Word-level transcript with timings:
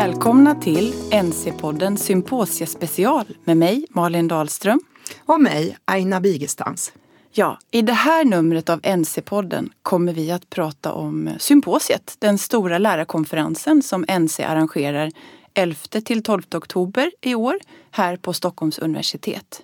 Välkomna 0.00 0.54
till 0.54 0.92
NC-podden 1.10 1.96
Symposiespecial 1.96 3.24
med 3.44 3.56
mig 3.56 3.86
Malin 3.90 4.28
Dahlström. 4.28 4.80
Och 5.26 5.40
mig 5.40 5.76
Aina 5.84 6.20
Bigestans. 6.20 6.92
Ja, 7.32 7.58
i 7.70 7.82
det 7.82 7.92
här 7.92 8.24
numret 8.24 8.68
av 8.68 8.80
NC-podden 8.80 9.70
kommer 9.82 10.12
vi 10.12 10.30
att 10.30 10.50
prata 10.50 10.92
om 10.92 11.30
symposiet, 11.38 12.16
den 12.18 12.38
stora 12.38 12.78
lärarkonferensen 12.78 13.82
som 13.82 14.04
NC 14.20 14.42
arrangerar 14.42 15.10
11 15.54 15.76
till 16.04 16.22
12 16.22 16.42
oktober 16.54 17.10
i 17.20 17.34
år 17.34 17.58
här 17.90 18.16
på 18.16 18.32
Stockholms 18.32 18.78
universitet. 18.78 19.62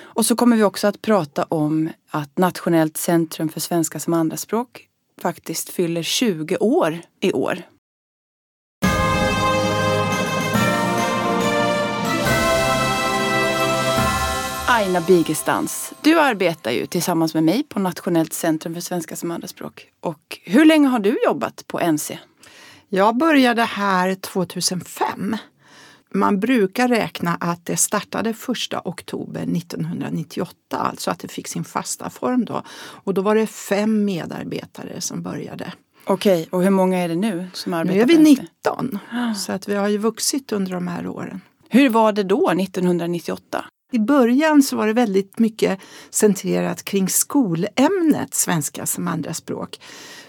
Och 0.00 0.26
så 0.26 0.36
kommer 0.36 0.56
vi 0.56 0.62
också 0.62 0.86
att 0.86 1.02
prata 1.02 1.44
om 1.44 1.90
att 2.10 2.38
Nationellt 2.38 2.96
centrum 2.96 3.48
för 3.48 3.60
svenska 3.60 4.00
som 4.00 4.14
andraspråk 4.14 4.88
faktiskt 5.22 5.70
fyller 5.70 6.02
20 6.02 6.56
år 6.56 6.98
i 7.20 7.32
år. 7.32 7.62
Aina 14.76 15.00
Bigestans, 15.00 15.92
du 16.00 16.20
arbetar 16.20 16.70
ju 16.70 16.86
tillsammans 16.86 17.34
med 17.34 17.44
mig 17.44 17.62
på 17.62 17.80
Nationellt 17.80 18.32
centrum 18.32 18.74
för 18.74 18.80
svenska 18.80 19.16
som 19.16 19.30
andraspråk. 19.30 19.90
Och 20.00 20.38
hur 20.44 20.64
länge 20.64 20.88
har 20.88 20.98
du 20.98 21.18
jobbat 21.24 21.64
på 21.66 21.92
NC? 21.92 22.18
Jag 22.88 23.16
började 23.16 23.62
här 23.62 24.14
2005. 24.14 25.36
Man 26.10 26.40
brukar 26.40 26.88
räkna 26.88 27.36
att 27.40 27.66
det 27.66 27.76
startade 27.76 28.30
1 28.30 28.36
oktober 28.84 29.42
1998, 29.42 30.54
alltså 30.70 31.10
att 31.10 31.18
det 31.18 31.28
fick 31.28 31.48
sin 31.48 31.64
fasta 31.64 32.10
form 32.10 32.44
då. 32.44 32.62
Och 32.78 33.14
då 33.14 33.22
var 33.22 33.34
det 33.34 33.46
fem 33.46 34.04
medarbetare 34.04 35.00
som 35.00 35.22
började. 35.22 35.72
Okej, 36.04 36.48
och 36.50 36.62
hur 36.62 36.70
många 36.70 36.98
är 36.98 37.08
det 37.08 37.16
nu 37.16 37.46
som 37.52 37.74
arbetar 37.74 37.94
Nu 37.94 38.02
är 38.02 38.06
vi 38.06 38.18
19, 38.18 38.98
så 39.36 39.52
att 39.52 39.68
vi 39.68 39.74
har 39.74 39.88
ju 39.88 39.98
vuxit 39.98 40.52
under 40.52 40.72
de 40.72 40.88
här 40.88 41.06
åren. 41.06 41.40
Hur 41.68 41.88
var 41.88 42.12
det 42.12 42.22
då, 42.22 42.50
1998? 42.50 43.64
I 43.92 43.98
början 43.98 44.62
så 44.62 44.76
var 44.76 44.86
det 44.86 44.92
väldigt 44.92 45.38
mycket 45.38 45.80
centrerat 46.10 46.84
kring 46.84 47.08
skolämnet 47.08 48.34
svenska 48.34 48.86
som 48.86 49.08
andraspråk. 49.08 49.80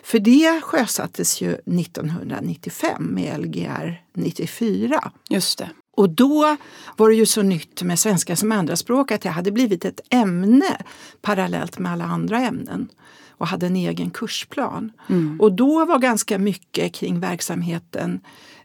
För 0.03 0.19
det 0.19 0.61
sjösattes 0.61 1.41
ju 1.41 1.53
1995 1.53 3.13
med 3.13 3.39
Lgr 3.39 4.01
94. 4.13 5.11
Just 5.29 5.57
det. 5.57 5.69
Och 5.97 6.09
då 6.09 6.57
var 6.97 7.09
det 7.09 7.15
ju 7.15 7.25
så 7.25 7.41
nytt 7.41 7.83
med 7.83 7.99
svenska 7.99 8.35
som 8.35 8.51
andraspråk 8.51 9.11
att 9.11 9.21
det 9.21 9.29
hade 9.29 9.51
blivit 9.51 9.85
ett 9.85 9.99
ämne 10.09 10.77
parallellt 11.21 11.79
med 11.79 11.91
alla 11.91 12.05
andra 12.05 12.39
ämnen 12.39 12.89
och 13.29 13.47
hade 13.47 13.65
en 13.65 13.75
egen 13.75 14.09
kursplan. 14.09 14.91
Mm. 15.09 15.41
Och 15.41 15.53
då 15.53 15.85
var 15.85 15.99
ganska 15.99 16.39
mycket 16.39 16.93
kring 16.93 17.19
verksamheten 17.19 18.21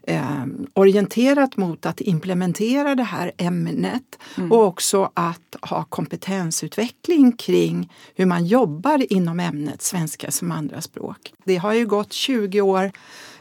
eh, 0.07 0.45
orienterat 0.73 1.57
mot 1.57 1.85
att 1.85 2.01
implementera 2.01 2.95
det 2.95 3.03
här 3.03 3.31
ämnet 3.37 4.19
mm. 4.37 4.51
och 4.51 4.63
också 4.63 5.11
att 5.13 5.55
ha 5.61 5.83
kompetensutveckling 5.83 7.31
kring 7.31 7.93
hur 8.15 8.25
man 8.25 8.45
jobbar 8.45 9.13
inom 9.13 9.39
ämnet 9.39 9.81
svenska 9.81 10.31
som 10.31 10.51
andraspråk. 10.51 11.33
Det 11.43 11.57
har 11.57 11.73
ju 11.73 11.85
gått 11.85 12.13
20 12.13 12.61
år 12.61 12.91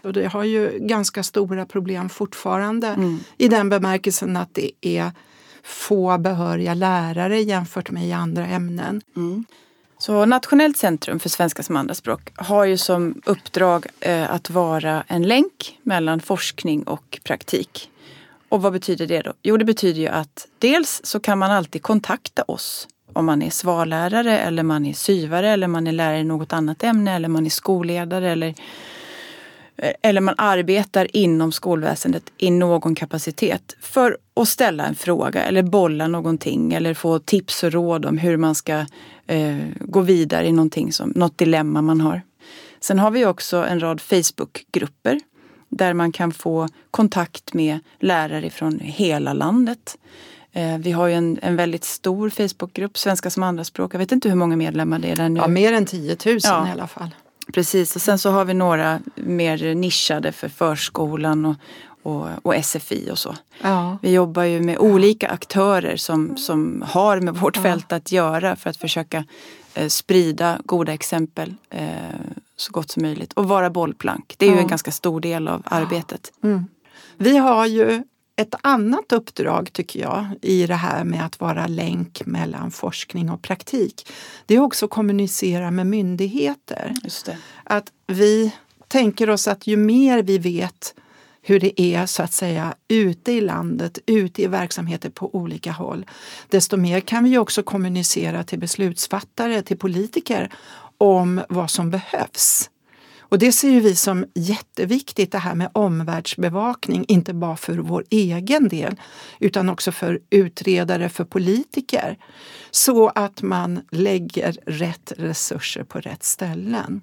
och 0.03 0.13
det 0.13 0.27
har 0.27 0.45
ju 0.45 0.79
ganska 0.81 1.23
stora 1.23 1.67
problem 1.67 2.09
fortfarande 2.09 2.89
mm. 2.89 3.19
i 3.37 3.49
den 3.49 3.69
bemärkelsen 3.69 4.37
att 4.37 4.55
det 4.55 4.71
är 4.81 5.13
få 5.63 6.19
behöriga 6.19 6.75
lärare 6.75 7.41
jämfört 7.41 7.91
med 7.91 8.07
i 8.07 8.13
andra 8.13 8.47
ämnen. 8.47 9.01
Mm. 9.17 9.45
Så 10.03 10.27
Nationellt 10.27 10.77
centrum 10.77 11.19
för 11.19 11.29
svenska 11.29 11.63
som 11.63 11.77
andraspråk 11.77 12.33
har 12.35 12.65
ju 12.65 12.77
som 12.77 13.23
uppdrag 13.25 13.87
eh, 14.01 14.31
att 14.31 14.51
vara 14.51 15.05
en 15.09 15.23
länk 15.23 15.79
mellan 15.83 16.21
forskning 16.21 16.83
och 16.83 17.21
praktik. 17.25 17.91
Och 18.49 18.63
vad 18.63 18.73
betyder 18.73 19.07
det 19.07 19.21
då? 19.21 19.33
Jo, 19.43 19.57
det 19.57 19.65
betyder 19.65 20.01
ju 20.01 20.09
att 20.09 20.47
dels 20.59 21.01
så 21.05 21.21
kan 21.21 21.39
man 21.39 21.51
alltid 21.51 21.83
kontakta 21.83 22.43
oss 22.43 22.89
om 23.13 23.27
man 23.27 23.43
är 23.43 23.51
svarlärare 23.51 24.39
eller 24.39 24.63
man 24.63 24.87
är 24.87 24.93
syvare 24.93 25.51
eller 25.51 25.67
man 25.67 25.87
är 25.87 25.93
lärare 25.93 26.19
i 26.19 26.25
något 26.25 26.53
annat 26.53 26.83
ämne 26.83 27.15
eller 27.15 27.29
man 27.29 27.47
är 27.47 27.51
skolledare 27.51 28.31
eller 28.31 28.55
eller 30.03 30.21
man 30.21 30.35
arbetar 30.39 31.17
inom 31.17 31.53
skolväsendet 31.53 32.33
i 32.39 32.51
någon 32.51 32.95
kapacitet 32.95 33.77
för 33.81 34.17
att 34.37 34.49
ställa 34.49 34.87
en 34.87 34.95
fråga 34.95 35.45
eller 35.45 35.63
bolla 35.63 36.09
någonting 36.09 36.73
eller 36.73 36.95
få 36.95 37.19
tips 37.19 37.65
och 37.65 37.73
råd 37.73 38.07
om 38.07 38.19
hur 38.19 38.37
man 38.37 38.55
ska 38.55 38.87
eh, 39.27 39.57
gå 39.81 40.01
vidare 40.01 40.47
i 40.47 40.53
någonting 40.53 40.93
som, 40.93 41.13
något 41.17 41.39
dilemma 41.39 41.83
man 41.83 42.01
har. 42.01 42.23
Sen 42.81 42.99
har 42.99 43.11
vi 43.11 43.27
också 43.27 43.57
en 43.57 43.81
rad 43.81 44.01
Facebookgrupper 44.01 45.21
där 45.69 45.95
man 45.95 46.13
kan 46.13 46.33
få 46.33 46.69
kontakt 46.91 47.55
med 47.55 47.79
lärare 48.01 48.51
från 48.51 48.79
hela 48.83 49.33
landet. 49.33 49.99
Eh, 50.53 50.79
vi 50.79 50.93
har 50.93 51.07
ju 51.07 51.15
en, 51.15 51.39
en 51.43 51.57
väldigt 51.57 51.85
stor 51.85 52.31
Facebookgrupp, 52.31 52.99
Svenska 52.99 53.31
som 53.31 53.43
andraspråk. 53.43 53.95
Jag 53.95 53.99
vet 53.99 54.13
inte 54.13 54.29
hur 54.29 54.37
många 54.37 54.57
medlemmar 54.57 54.99
det 54.99 55.11
är 55.11 55.17
där 55.17 55.29
nu. 55.29 55.41
Ja, 55.41 55.49
mer 55.49 55.73
än 55.73 55.87
10 55.87 56.17
000 56.27 56.39
ja. 56.43 56.69
i 56.69 56.71
alla 56.71 56.87
fall. 56.87 57.11
Precis, 57.53 57.97
och 57.97 58.03
sen 58.03 58.19
så 58.19 58.31
har 58.31 58.45
vi 58.45 58.55
några 58.55 59.01
mer 59.15 59.75
nischade 59.75 60.33
för 60.33 60.49
förskolan 60.49 61.45
och, 61.45 61.57
och, 62.03 62.29
och 62.43 62.65
SFI 62.65 63.11
och 63.11 63.19
så. 63.19 63.37
Ja. 63.63 63.99
Vi 64.03 64.13
jobbar 64.13 64.43
ju 64.43 64.61
med 64.61 64.79
olika 64.79 65.29
aktörer 65.29 65.97
som, 65.97 66.37
som 66.37 66.85
har 66.89 67.21
med 67.21 67.35
vårt 67.35 67.57
ja. 67.57 67.63
fält 67.63 67.93
att 67.93 68.13
göra 68.13 68.57
för 68.57 68.71
att 68.71 68.77
försöka 68.77 69.25
eh, 69.75 69.89
sprida 69.89 70.59
goda 70.65 70.93
exempel 70.93 71.55
eh, 71.71 71.87
så 72.57 72.73
gott 72.73 72.91
som 72.91 73.03
möjligt 73.03 73.33
och 73.33 73.49
vara 73.49 73.71
bollplank. 73.71 74.35
Det 74.39 74.47
är 74.47 74.51
ja. 74.51 74.57
ju 74.57 74.61
en 74.61 74.69
ganska 74.69 74.91
stor 74.91 75.21
del 75.21 75.49
av 75.49 75.63
arbetet. 75.65 76.33
Mm. 76.45 76.67
Vi 77.17 77.37
har 77.37 77.67
ju 77.67 78.03
ett 78.37 78.55
annat 78.61 79.13
uppdrag 79.13 79.73
tycker 79.73 80.01
jag 80.01 80.27
i 80.43 80.67
det 80.67 80.75
här 80.75 81.05
med 81.05 81.27
att 81.27 81.41
vara 81.41 81.67
länk 81.67 82.27
mellan 82.27 82.71
forskning 82.71 83.31
och 83.31 83.43
praktik. 83.43 84.09
Det 84.47 84.55
är 84.55 84.61
också 84.61 84.85
att 84.85 84.91
kommunicera 84.91 85.71
med 85.71 85.87
myndigheter. 85.87 86.95
Att 87.65 87.93
vi 88.07 88.55
tänker 88.89 89.31
oss 89.31 89.49
att 89.49 89.67
ju 89.67 89.77
mer 89.77 90.23
vi 90.23 90.39
vet 90.39 90.95
hur 91.43 91.61
det 91.61 91.81
är 91.81 92.07
så 92.07 92.23
att 92.23 92.33
säga 92.33 92.75
ute 92.89 93.33
i 93.33 93.41
landet, 93.41 93.99
ute 94.07 94.43
i 94.43 94.47
verksamheter 94.47 95.11
på 95.11 95.35
olika 95.35 95.73
håll, 95.73 96.07
desto 96.49 96.77
mer 96.77 97.01
kan 97.01 97.25
vi 97.25 97.39
också 97.39 97.63
kommunicera 97.63 98.45
till 98.45 98.59
beslutsfattare, 98.59 99.63
till 99.63 99.79
politiker 99.79 100.53
om 100.99 101.41
vad 101.49 101.71
som 101.71 101.91
behövs. 101.91 102.71
Och 103.33 103.39
det 103.39 103.53
ser 103.53 103.71
ju 103.71 103.81
vi 103.81 103.97
som 103.97 104.25
jätteviktigt 104.35 105.33
det 105.33 105.39
här 105.39 105.55
med 105.55 105.71
omvärldsbevakning, 105.73 107.05
inte 107.09 107.35
bara 107.35 107.57
för 107.57 107.79
vår 107.79 108.05
egen 108.11 108.69
del 108.69 108.97
utan 109.39 109.69
också 109.69 109.93
för 109.93 110.21
utredare, 110.31 111.09
för 111.09 111.25
politiker. 111.25 112.19
Så 112.71 113.09
att 113.09 113.43
man 113.43 113.81
lägger 113.91 114.57
rätt 114.67 115.13
resurser 115.17 115.85
på 115.85 116.01
rätt 116.01 116.25
ställen. 116.25 117.01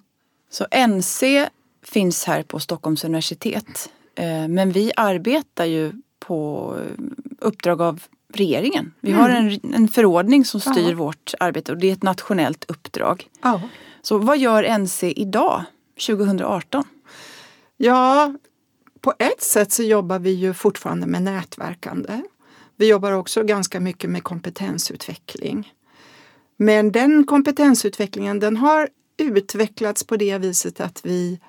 Så 0.51 0.66
NC 0.88 1.50
finns 1.84 2.25
här 2.25 2.44
på 2.44 2.59
Stockholms 2.59 3.03
universitet 3.03 3.90
eh, 4.16 4.47
men 4.47 4.72
vi 4.72 4.91
arbetar 4.96 5.66
ju 5.66 5.91
på 6.19 6.75
uppdrag 7.40 7.81
av 7.81 8.03
regeringen. 8.34 8.94
Vi 9.00 9.11
mm. 9.11 9.22
har 9.22 9.29
en, 9.29 9.59
en 9.73 9.88
förordning 9.88 10.46
som 10.46 10.59
styr 10.59 10.90
ja. 10.90 10.96
vårt 10.96 11.34
arbete 11.40 11.72
och 11.72 11.78
det 11.78 11.90
är 11.90 11.94
ett 11.94 12.03
nationellt 12.03 12.66
uppdrag. 12.67 13.28
Ja. 13.41 13.61
Så 14.01 14.17
vad 14.17 14.38
gör 14.38 14.78
NC 14.78 15.11
idag? 15.11 15.66
2018? 15.99 16.83
Ja, 17.77 18.33
på 19.01 19.13
ett 19.19 19.41
sätt 19.41 19.71
så 19.71 19.83
jobbar 19.83 20.19
vi 20.19 20.31
ju 20.31 20.53
fortfarande 20.53 21.07
med 21.07 21.21
nätverkande. 21.21 22.21
Vi 22.75 22.87
jobbar 22.87 23.11
också 23.11 23.43
ganska 23.43 23.79
mycket 23.79 24.09
med 24.09 24.23
kompetensutveckling. 24.23 25.73
Men 26.57 26.91
den 26.91 27.23
kompetensutvecklingen 27.23 28.40
den 28.40 28.57
har 28.57 28.90
utvecklats 29.17 30.03
på 30.03 30.17
det 30.17 30.37
viset 30.37 30.79
att 30.79 31.05
vi 31.05 31.40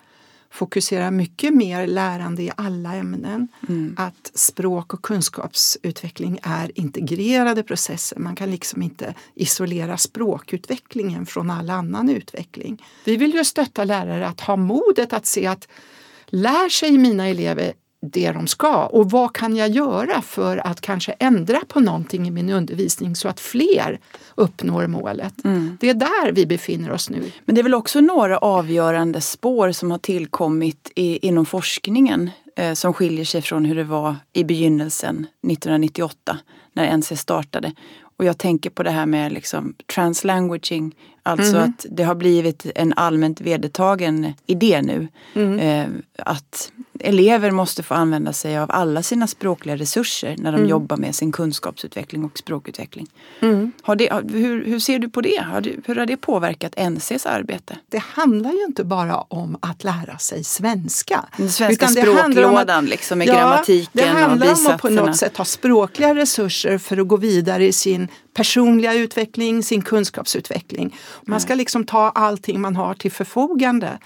fokuserar 0.53 1.11
mycket 1.11 1.55
mer 1.55 1.87
lärande 1.87 2.43
i 2.43 2.51
alla 2.57 2.95
ämnen. 2.95 3.49
Mm. 3.69 3.95
Att 3.99 4.31
språk 4.35 4.95
och 4.95 5.03
kunskapsutveckling 5.03 6.39
är 6.43 6.79
integrerade 6.79 7.63
processer. 7.63 8.19
Man 8.19 8.37
kan 8.37 8.51
liksom 8.51 8.83
inte 8.83 9.15
isolera 9.35 9.97
språkutvecklingen 9.97 11.27
från 11.27 11.51
all 11.51 11.71
annan 11.71 12.09
utveckling. 12.09 12.83
Vi 13.05 13.17
vill 13.17 13.35
ju 13.35 13.45
stötta 13.45 13.85
lärare 13.85 14.27
att 14.27 14.41
ha 14.41 14.57
modet 14.57 15.13
att 15.13 15.27
se 15.27 15.47
att 15.47 15.69
lär 16.27 16.69
sig 16.69 16.99
mina 16.99 17.29
elever 17.29 17.73
det 18.03 18.33
de 18.33 18.47
ska 18.47 18.87
och 18.87 19.11
vad 19.11 19.33
kan 19.33 19.57
jag 19.57 19.69
göra 19.69 20.23
för 20.23 20.67
att 20.67 20.81
kanske 20.81 21.13
ändra 21.13 21.61
på 21.69 21.81
någonting 21.81 22.29
i 22.29 22.31
min 22.31 22.51
undervisning 22.51 23.17
så 23.17 23.29
att 23.29 23.41
fler 23.41 24.01
uppnår 24.35 24.87
målet. 24.87 25.45
Mm. 25.45 25.77
Det 25.81 25.91
är 25.91 25.95
där 25.95 26.33
vi 26.33 26.47
befinner 26.47 26.91
oss 26.91 27.11
nu. 27.11 27.33
Men 27.45 27.55
det 27.55 27.61
är 27.61 27.63
väl 27.63 27.75
också 27.75 28.01
några 28.01 28.39
avgörande 28.39 29.21
spår 29.21 29.73
som 29.73 29.91
har 29.91 29.99
tillkommit 29.99 30.93
i, 30.95 31.27
inom 31.27 31.47
forskningen 31.47 32.31
eh, 32.57 32.73
som 32.75 32.93
skiljer 32.95 33.25
sig 33.25 33.43
från 33.43 33.65
hur 33.65 33.75
det 33.75 33.85
var 33.85 34.17
i 34.33 34.45
begynnelsen 34.45 35.27
1998 35.43 36.39
när 36.73 36.97
NC 36.97 37.17
startade. 37.17 37.73
Och 38.17 38.25
jag 38.25 38.39
tänker 38.39 38.71
på 38.71 38.83
det 38.83 38.91
här 38.91 39.07
med 39.07 39.33
liksom 39.33 39.75
translanguaging, 39.95 40.95
Alltså 41.23 41.57
mm. 41.57 41.69
att 41.69 41.87
det 41.91 42.03
har 42.03 42.15
blivit 42.15 42.67
en 42.75 42.93
allmänt 42.97 43.41
vedertagen 43.41 44.33
idé 44.47 44.83
nu. 44.83 45.09
Mm. 45.35 45.59
Eh, 45.59 45.87
att 46.19 46.73
elever 47.01 47.51
måste 47.51 47.83
få 47.83 47.95
använda 47.95 48.33
sig 48.33 48.59
av 48.59 48.71
alla 48.71 49.03
sina 49.03 49.27
språkliga 49.27 49.77
resurser 49.77 50.37
när 50.39 50.53
de 50.53 50.59
mm. 50.59 50.71
jobbar 50.71 50.97
med 50.97 51.15
sin 51.15 51.33
kunskapsutveckling 51.33 52.25
och 52.25 52.39
språkutveckling. 52.39 53.07
Mm. 53.41 53.73
Har 53.83 53.97
det, 53.97 54.13
hur, 54.33 54.65
hur, 54.65 54.79
ser 54.79 54.99
du 54.99 55.09
på 55.09 55.21
det? 55.21 55.45
Har 55.53 55.61
det? 55.61 55.77
Hur 55.87 55.95
har 55.95 56.07
det 56.07 56.17
påverkat 56.17 56.75
NCs 56.91 57.27
arbete? 57.27 57.79
Det 57.89 57.99
handlar 57.99 58.53
ju 58.53 58.65
inte 58.65 58.85
bara 58.85 59.17
om 59.21 59.59
att 59.61 59.85
lära 59.85 60.19
sig 60.19 60.45
svenska. 60.45 61.25
Den 61.37 61.51
svenska 61.51 61.89
språklådan 61.89 62.85
att, 62.85 62.91
liksom 62.91 63.19
med 63.19 63.29
ja, 63.29 63.35
grammatiken 63.35 63.91
Det 63.93 64.07
handlar 64.07 64.47
om 64.47 64.67
att 64.67 64.83
på 64.83 64.89
något 64.89 65.17
sätt 65.17 65.37
ha 65.37 65.45
språkliga 65.45 66.15
resurser 66.15 66.79
för 66.79 66.97
att 66.97 67.09
gå 67.09 67.17
vidare 67.17 67.67
i 67.67 67.73
sin 67.73 68.09
personliga 68.35 68.95
utveckling, 68.95 69.63
sin 69.63 69.83
kunskapsutveckling. 69.83 70.97
Man 71.23 71.41
ska 71.41 71.55
liksom 71.55 71.85
ta 71.85 72.11
allting 72.11 72.61
man 72.61 72.77
har 72.77 72.95
till 72.95 73.13
förfogande. 73.13 73.99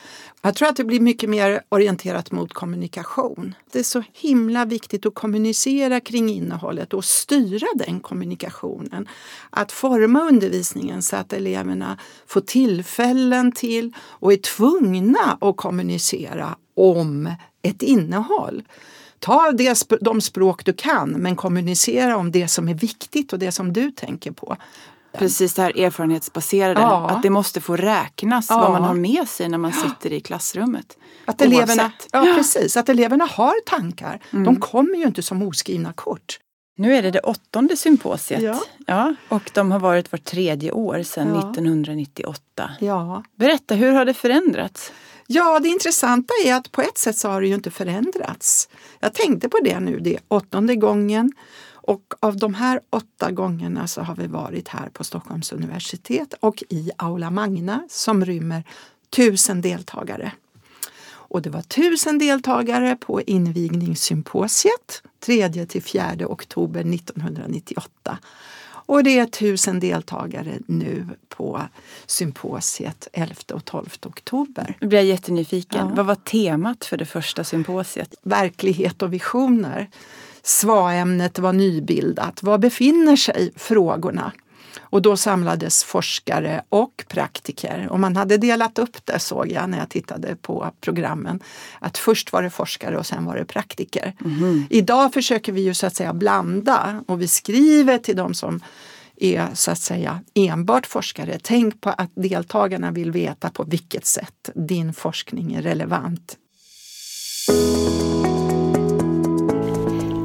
Jag 0.43 0.55
tror 0.55 0.69
att 0.69 0.77
det 0.77 0.85
blir 0.85 1.01
mycket 1.01 1.31
mer 1.31 1.63
orienterat 1.69 2.33
mot 2.33 2.53
kommunikation. 2.53 3.55
Det 3.73 3.79
är 3.79 3.83
så 3.83 4.03
himla 4.13 4.65
viktigt 4.65 5.07
att 5.07 5.15
kommunicera 5.15 6.01
kring 6.01 6.29
innehållet 6.29 6.95
och 6.95 7.05
styra 7.05 7.67
den 7.75 8.01
kommunikationen. 8.01 9.09
Att 9.51 9.73
forma 9.73 10.23
undervisningen 10.23 11.03
så 11.03 11.17
att 11.17 11.33
eleverna 11.33 11.99
får 12.27 12.41
tillfällen 12.41 13.53
till 13.53 13.93
och 13.99 14.33
är 14.33 14.37
tvungna 14.37 15.39
att 15.41 15.57
kommunicera 15.57 16.57
om 16.77 17.35
ett 17.63 17.83
innehåll. 17.83 18.63
Ta 19.25 19.53
det, 19.53 19.87
de 20.01 20.21
språk 20.21 20.65
du 20.65 20.73
kan 20.73 21.11
men 21.11 21.37
kommunicera 21.37 22.17
om 22.17 22.31
det 22.31 22.49
som 22.49 22.69
är 22.69 22.75
viktigt 22.75 23.33
och 23.33 23.39
det 23.39 23.53
som 23.53 23.73
du 23.73 23.91
tänker 23.91 24.31
på. 24.33 24.57
Precis 25.19 25.55
det 25.55 25.63
här 25.63 25.79
erfarenhetsbaserade, 25.79 26.81
ja. 26.81 27.09
att 27.11 27.23
det 27.23 27.31
måste 27.31 27.61
få 27.61 27.77
räknas 27.77 28.47
ja. 28.51 28.61
vad 28.61 28.71
man 28.71 28.83
har 28.83 28.95
med 28.95 29.29
sig 29.29 29.49
när 29.49 29.59
man 29.59 29.73
sitter 29.73 30.13
i 30.13 30.21
klassrummet. 30.21 30.99
Att 31.25 31.43
eleverna, 31.43 31.93
ja, 32.13 32.27
precis, 32.37 32.77
att 32.77 32.89
eleverna 32.89 33.25
har 33.25 33.55
tankar. 33.67 34.21
Mm. 34.33 34.45
De 34.45 34.61
kommer 34.61 34.97
ju 34.97 35.05
inte 35.05 35.23
som 35.23 35.43
oskrivna 35.43 35.93
kort. 35.93 36.39
Nu 36.77 36.95
är 36.95 37.03
det 37.03 37.11
det 37.11 37.21
åttonde 37.21 37.77
symposiet 37.77 38.43
ja. 38.43 38.61
Ja, 38.87 39.15
och 39.29 39.51
de 39.55 39.73
har 39.73 39.79
varit 39.79 40.13
var 40.13 40.19
tredje 40.19 40.73
år 40.73 41.03
sedan 41.03 41.29
ja. 41.29 41.39
1998. 41.39 42.71
Ja. 42.81 43.25
Berätta, 43.37 43.75
hur 43.75 43.93
har 43.93 44.05
det 44.05 44.15
förändrats? 44.15 44.93
Ja, 45.27 45.61
det 45.61 45.69
intressanta 45.69 46.35
är 46.45 46.55
att 46.55 46.73
på 46.73 46.83
ett 46.83 46.99
sätt 46.99 47.19
så 47.19 47.29
har 47.29 47.41
det 47.41 47.47
ju 47.47 47.55
inte 47.55 47.71
förändrats. 47.71 48.69
Jag 49.01 49.15
tänkte 49.15 49.49
på 49.49 49.59
det 49.65 49.81
nu, 49.81 49.99
det 50.01 50.15
är 50.15 50.21
åttonde 50.29 50.77
gången 50.77 51.33
och 51.87 52.15
av 52.21 52.37
de 52.37 52.55
här 52.55 52.81
åtta 52.91 53.31
gångerna 53.31 53.87
så 53.87 54.01
har 54.01 54.17
vi 54.17 54.27
varit 54.27 54.69
här 54.69 54.89
på 54.89 55.05
Stockholms 55.05 55.53
universitet 55.53 56.35
och 56.41 56.63
i 56.69 56.91
Aula 56.97 57.31
Magna 57.31 57.87
som 57.89 58.25
rymmer 58.25 58.65
tusen 59.11 59.61
deltagare. 59.61 60.33
Och 61.07 61.43
det 61.43 61.51
var 61.51 61.63
tusen 61.63 62.19
deltagare 62.19 62.97
på 62.97 63.23
invigningssymposiet 63.23 65.03
3 65.21 65.67
till 65.67 65.83
4 65.83 66.15
oktober 66.27 66.81
1998. 66.81 68.19
Och 68.87 69.05
det 69.05 69.19
är 69.19 69.27
tusen 69.27 69.81
deltagare 69.81 70.59
nu 70.67 71.07
på 71.29 71.63
symposiet 72.07 73.09
11 73.13 73.35
och 73.53 73.65
12 73.65 73.89
oktober. 74.07 74.77
Nu 74.81 74.87
blir 74.87 74.99
jag 74.99 75.07
jättenyfiken. 75.07 75.89
Ja. 75.89 75.95
Vad 75.95 76.07
var 76.07 76.15
temat 76.15 76.85
för 76.85 76.97
det 76.97 77.07
första 77.07 77.45
symposiet? 77.45 78.15
Verklighet 78.23 79.03
och 79.03 79.13
visioner. 79.13 79.89
SVA-ämnet 80.43 81.39
var 81.39 81.53
nybildat. 81.53 82.43
Var 82.43 82.59
befinner 82.59 83.17
sig 83.17 83.53
frågorna? 83.57 84.33
Och 84.95 85.03
då 85.03 85.17
samlades 85.17 85.85
forskare 85.85 86.63
och 86.69 87.05
praktiker. 87.09 87.89
Och 87.91 88.01
man 88.01 88.17
hade 88.17 88.37
delat 88.37 88.79
upp 88.79 88.97
det 89.05 89.19
såg 89.19 89.53
jag 89.53 89.71
när 89.71 89.79
jag 89.79 89.89
tittade 89.89 90.37
på 90.37 90.71
programmen. 90.81 91.41
Att 91.79 91.99
först 91.99 92.33
var 92.33 92.43
det 92.43 92.51
forskare 92.51 92.99
och 92.99 93.07
sen 93.07 93.25
var 93.25 93.37
det 93.37 93.45
praktiker. 93.45 94.13
Mm. 94.25 94.67
Idag 94.71 95.13
försöker 95.13 95.53
vi 95.53 95.61
ju 95.61 95.75
så 95.75 95.87
att 95.87 95.97
säga 95.97 96.15
blanda 96.15 97.05
och 97.07 97.21
vi 97.21 97.29
skriver 97.29 97.99
till 97.99 98.17
de 98.17 98.35
som 98.35 98.61
är 99.17 99.49
så 99.55 99.71
att 99.71 99.79
säga 99.79 100.21
enbart 100.35 100.87
forskare. 100.87 101.39
Tänk 101.43 101.81
på 101.81 101.91
att 101.91 102.11
deltagarna 102.15 102.91
vill 102.91 103.11
veta 103.11 103.51
på 103.51 103.65
vilket 103.65 104.07
sätt 104.07 104.51
din 104.55 104.95
forskning 104.95 105.55
är 105.55 105.63
relevant. 105.63 106.37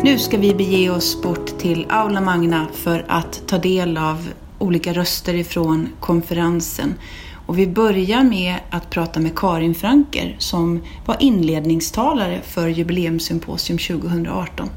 Nu 0.04 0.20
ska 0.20 0.38
vi 0.38 0.56
bege 0.56 0.90
oss 0.90 1.22
bort 1.22 1.60
till 1.60 1.86
Aula 1.90 2.22
Magna 2.22 2.68
för 2.74 3.06
att 3.08 3.48
ta 3.48 3.58
del 3.58 3.98
av 3.98 4.30
olika 4.60 4.94
röster 4.94 5.34
ifrån 5.34 5.90
konferensen. 6.00 6.94
Och 7.46 7.60
vi 7.60 7.68
börjar 7.68 8.24
med 8.24 8.56
att 8.70 8.90
prata 8.90 9.20
med 9.20 9.36
Karin 9.36 9.76
Franker 9.76 10.36
som 10.40 10.82
var 11.06 11.18
inledningstalare 11.20 12.42
för 12.42 12.68
jubileumssymposium 12.68 13.78
2018. 13.78 14.70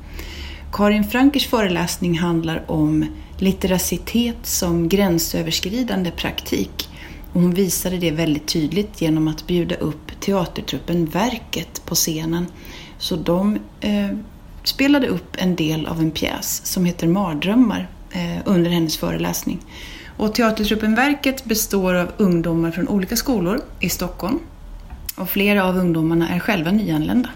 Karin 0.72 1.04
Frankers 1.04 1.46
föreläsning 1.46 2.18
handlar 2.18 2.70
om 2.70 3.06
litteracitet 3.38 4.46
som 4.46 4.88
gränsöverskridande 4.88 6.10
praktik. 6.10 6.88
Och 7.32 7.40
hon 7.40 7.54
visade 7.54 7.98
det 7.98 8.10
väldigt 8.10 8.46
tydligt 8.46 9.00
genom 9.00 9.28
att 9.28 9.46
bjuda 9.46 9.74
upp 9.74 10.20
teatertruppen 10.20 11.06
Verket 11.06 11.82
på 11.86 11.94
scenen. 11.94 12.46
Så 12.98 13.16
de 13.16 13.58
eh, 13.80 14.08
spelade 14.64 15.06
upp 15.06 15.36
en 15.38 15.56
del 15.56 15.86
av 15.86 16.00
en 16.00 16.10
pjäs 16.10 16.66
som 16.66 16.84
heter 16.84 17.06
Mardrömmar 17.06 17.88
under 18.44 18.70
hennes 18.70 18.96
föreläsning. 18.96 19.60
Och 20.16 20.34
teatertruppen 20.34 20.94
Verket 20.94 21.44
består 21.44 21.94
av 21.94 22.12
ungdomar 22.16 22.70
från 22.70 22.88
olika 22.88 23.16
skolor 23.16 23.60
i 23.80 23.88
Stockholm. 23.88 24.40
Och 25.16 25.28
flera 25.28 25.64
av 25.64 25.78
ungdomarna 25.78 26.28
är 26.28 26.38
själva 26.38 26.70
nyanlända. 26.70 27.28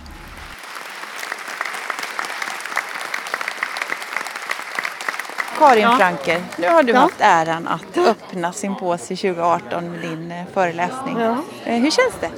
Karin 5.59 5.83
ja. 5.83 5.97
Franker, 5.97 6.43
nu 6.59 6.69
har 6.69 6.83
du 6.83 6.93
ja. 6.93 6.99
haft 6.99 7.21
äran 7.21 7.69
att 7.69 7.99
öppna 7.99 8.53
Symposie 8.53 9.17
2018 9.17 9.91
med 9.91 10.01
din 10.01 10.31
eh, 10.31 10.45
föreläsning. 10.55 11.19
Ja. 11.19 11.43
Eh, 11.65 11.75
hur 11.75 11.91
känns 11.91 12.15
det? 12.21 12.31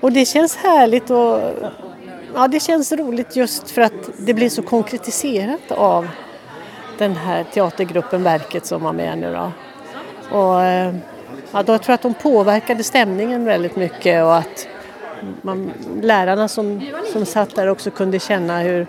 Och 0.00 0.12
det 0.12 0.24
känns 0.24 0.56
härligt 0.56 1.10
och 1.10 1.40
ja, 2.34 2.48
det 2.48 2.60
känns 2.60 2.92
roligt 2.92 3.36
just 3.36 3.70
för 3.70 3.82
att 3.82 3.92
det 4.18 4.34
blir 4.34 4.48
så 4.48 4.62
konkretiserat 4.62 5.70
av 5.70 6.08
den 6.98 7.16
här 7.16 7.44
teatergruppen 7.44 8.22
Verket 8.22 8.66
som 8.66 8.82
var 8.82 8.92
med 8.92 9.18
nu 9.18 9.32
då. 9.32 9.52
Och, 10.38 10.62
eh, 10.62 10.94
ja, 11.52 11.62
då 11.62 11.78
tror 11.78 11.82
jag 11.86 11.94
att 11.94 12.02
de 12.02 12.14
påverkade 12.14 12.84
stämningen 12.84 13.44
väldigt 13.44 13.76
mycket 13.76 14.24
och 14.24 14.36
att 14.36 14.68
man, 15.42 15.72
lärarna 16.02 16.48
som, 16.48 16.82
som 17.12 17.26
satt 17.26 17.54
där 17.54 17.66
också 17.66 17.90
kunde 17.90 18.18
känna 18.18 18.60
hur, 18.60 18.86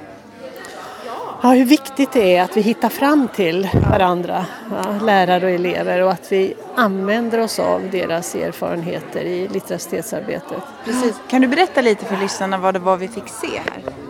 ja, 1.42 1.50
hur 1.50 1.66
viktigt 1.66 2.12
det 2.12 2.36
är 2.36 2.44
att 2.44 2.58
vi 2.58 2.62
hittar 2.62 2.90
fram 2.90 3.28
till 3.36 3.70
varandra, 3.92 4.46
ja, 4.72 5.06
lärare 5.06 5.46
och 5.46 5.52
elever 5.52 6.02
och 6.02 6.12
att 6.12 6.32
vi 6.32 6.54
använder 6.76 7.40
oss 7.40 7.60
av 7.60 7.82
deras 7.92 8.36
erfarenheter 8.36 9.22
i 9.22 9.48
litteracitetsarbetet. 9.48 10.64
Precis. 10.86 11.16
Kan 11.28 11.42
du 11.42 11.48
berätta 11.48 11.82
lite 11.82 12.06
för 12.06 12.18
lyssnarna 12.18 12.58
vad 12.58 12.76
det 12.76 12.80
var 12.80 12.98
vi 12.98 13.08
fick 13.08 13.28
se 13.28 13.48
här? 13.48 14.09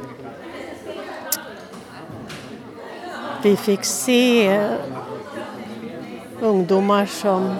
Vi 3.42 3.56
fick 3.56 3.84
se 3.84 4.60
ungdomar 6.42 7.06
som 7.06 7.56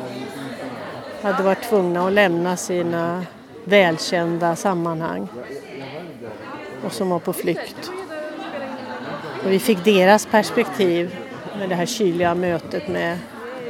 hade 1.22 1.44
varit 1.44 1.64
tvungna 1.64 2.08
att 2.08 2.14
lämna 2.14 2.58
sina 2.58 3.26
välkända 3.64 4.56
sammanhang 4.56 5.28
och 6.86 6.94
som 6.94 7.10
var 7.10 7.20
på 7.20 7.34
flykt. 7.34 7.92
Och 9.46 9.52
vi 9.52 9.60
fick 9.60 9.84
deras 9.84 10.26
perspektiv 10.26 11.16
med 11.60 11.70
det 11.70 11.76
här 11.76 11.86
kyliga 11.86 12.36
mötet 12.36 12.88
med 12.88 13.18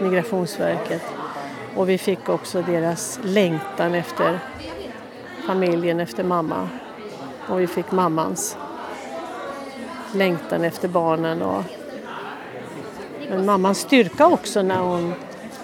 Migrationsverket 0.01 1.01
och 1.75 1.89
vi 1.89 1.97
fick 1.97 2.29
också 2.29 2.61
deras 2.61 3.19
längtan 3.23 3.95
efter 3.95 4.39
familjen, 5.47 5.99
efter 5.99 6.23
mamma. 6.23 6.69
Och 7.47 7.59
vi 7.59 7.67
fick 7.67 7.91
mammans 7.91 8.57
längtan 10.13 10.63
efter 10.63 10.87
barnen 10.87 11.41
och 11.41 11.63
men 13.29 13.45
mammans 13.45 13.79
styrka 13.79 14.27
också 14.27 14.61
när 14.61 14.79
hon 14.79 15.13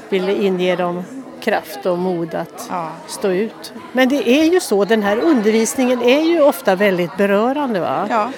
ville 0.10 0.34
inge 0.34 0.76
dem 0.76 1.04
kraft 1.46 1.86
och 1.86 1.98
mod 1.98 2.36
att 2.36 2.68
ja. 2.70 2.92
stå 3.08 3.30
ut. 3.30 3.74
Men 3.92 4.10
det 4.10 4.30
är 4.30 4.44
ju 4.54 4.60
så, 4.60 4.86
den 4.86 5.04
här 5.04 5.18
undervisningen 5.18 6.02
är 6.02 6.22
ju 6.22 6.42
ofta 6.42 6.76
väldigt 6.76 7.18
berörande. 7.18 7.80
Va? 7.80 8.08
Ja. 8.10 8.32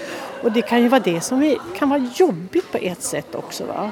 Och 0.44 0.52
det 0.52 0.62
kan 0.62 0.82
ju 0.82 0.88
vara 0.88 1.02
det 1.02 1.22
som 1.22 1.44
är, 1.44 1.58
kan 1.78 1.90
vara 1.90 2.10
jobbigt 2.16 2.72
på 2.72 2.78
ett 2.78 3.04
sätt 3.04 3.36
också. 3.36 3.66
Va? 3.66 3.92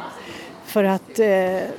För 0.66 0.84
att 0.84 1.20
eh, 1.20 1.70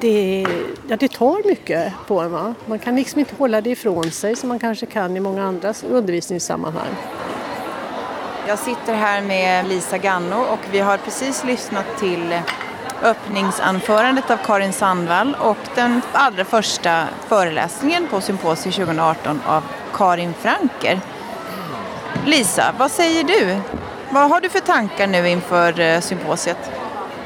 det, 0.00 0.46
ja, 0.88 0.96
det 0.96 1.08
tar 1.08 1.48
mycket 1.48 1.92
på 2.06 2.20
en. 2.20 2.32
Va? 2.32 2.54
Man 2.66 2.78
kan 2.78 2.96
liksom 2.96 3.18
inte 3.18 3.34
hålla 3.38 3.60
det 3.60 3.70
ifrån 3.70 4.10
sig 4.10 4.36
som 4.36 4.48
man 4.48 4.58
kanske 4.58 4.86
kan 4.86 5.16
i 5.16 5.20
många 5.20 5.44
andra 5.44 5.74
undervisningssammanhang. 5.90 6.94
Jag 8.48 8.58
sitter 8.58 8.94
här 8.94 9.22
med 9.22 9.68
Lisa 9.68 9.98
Ganno 9.98 10.36
och 10.36 10.58
vi 10.72 10.78
har 10.78 10.96
precis 10.98 11.44
lyssnat 11.44 11.86
till 11.98 12.34
öppningsanförandet 13.02 14.30
av 14.30 14.36
Karin 14.36 14.72
Sandvall 14.72 15.36
och 15.40 15.56
den 15.74 16.02
allra 16.12 16.44
första 16.44 17.04
föreläsningen 17.28 18.08
på 18.08 18.20
symposiet 18.20 18.74
2018 18.74 19.40
av 19.46 19.62
Karin 19.94 20.34
Franker. 20.34 21.00
Lisa, 22.26 22.74
vad 22.78 22.90
säger 22.90 23.24
du? 23.24 23.60
Vad 24.10 24.30
har 24.30 24.40
du 24.40 24.48
för 24.48 24.60
tankar 24.60 25.06
nu 25.06 25.28
inför 25.28 25.80
eh, 25.80 26.00
symposiet? 26.00 26.70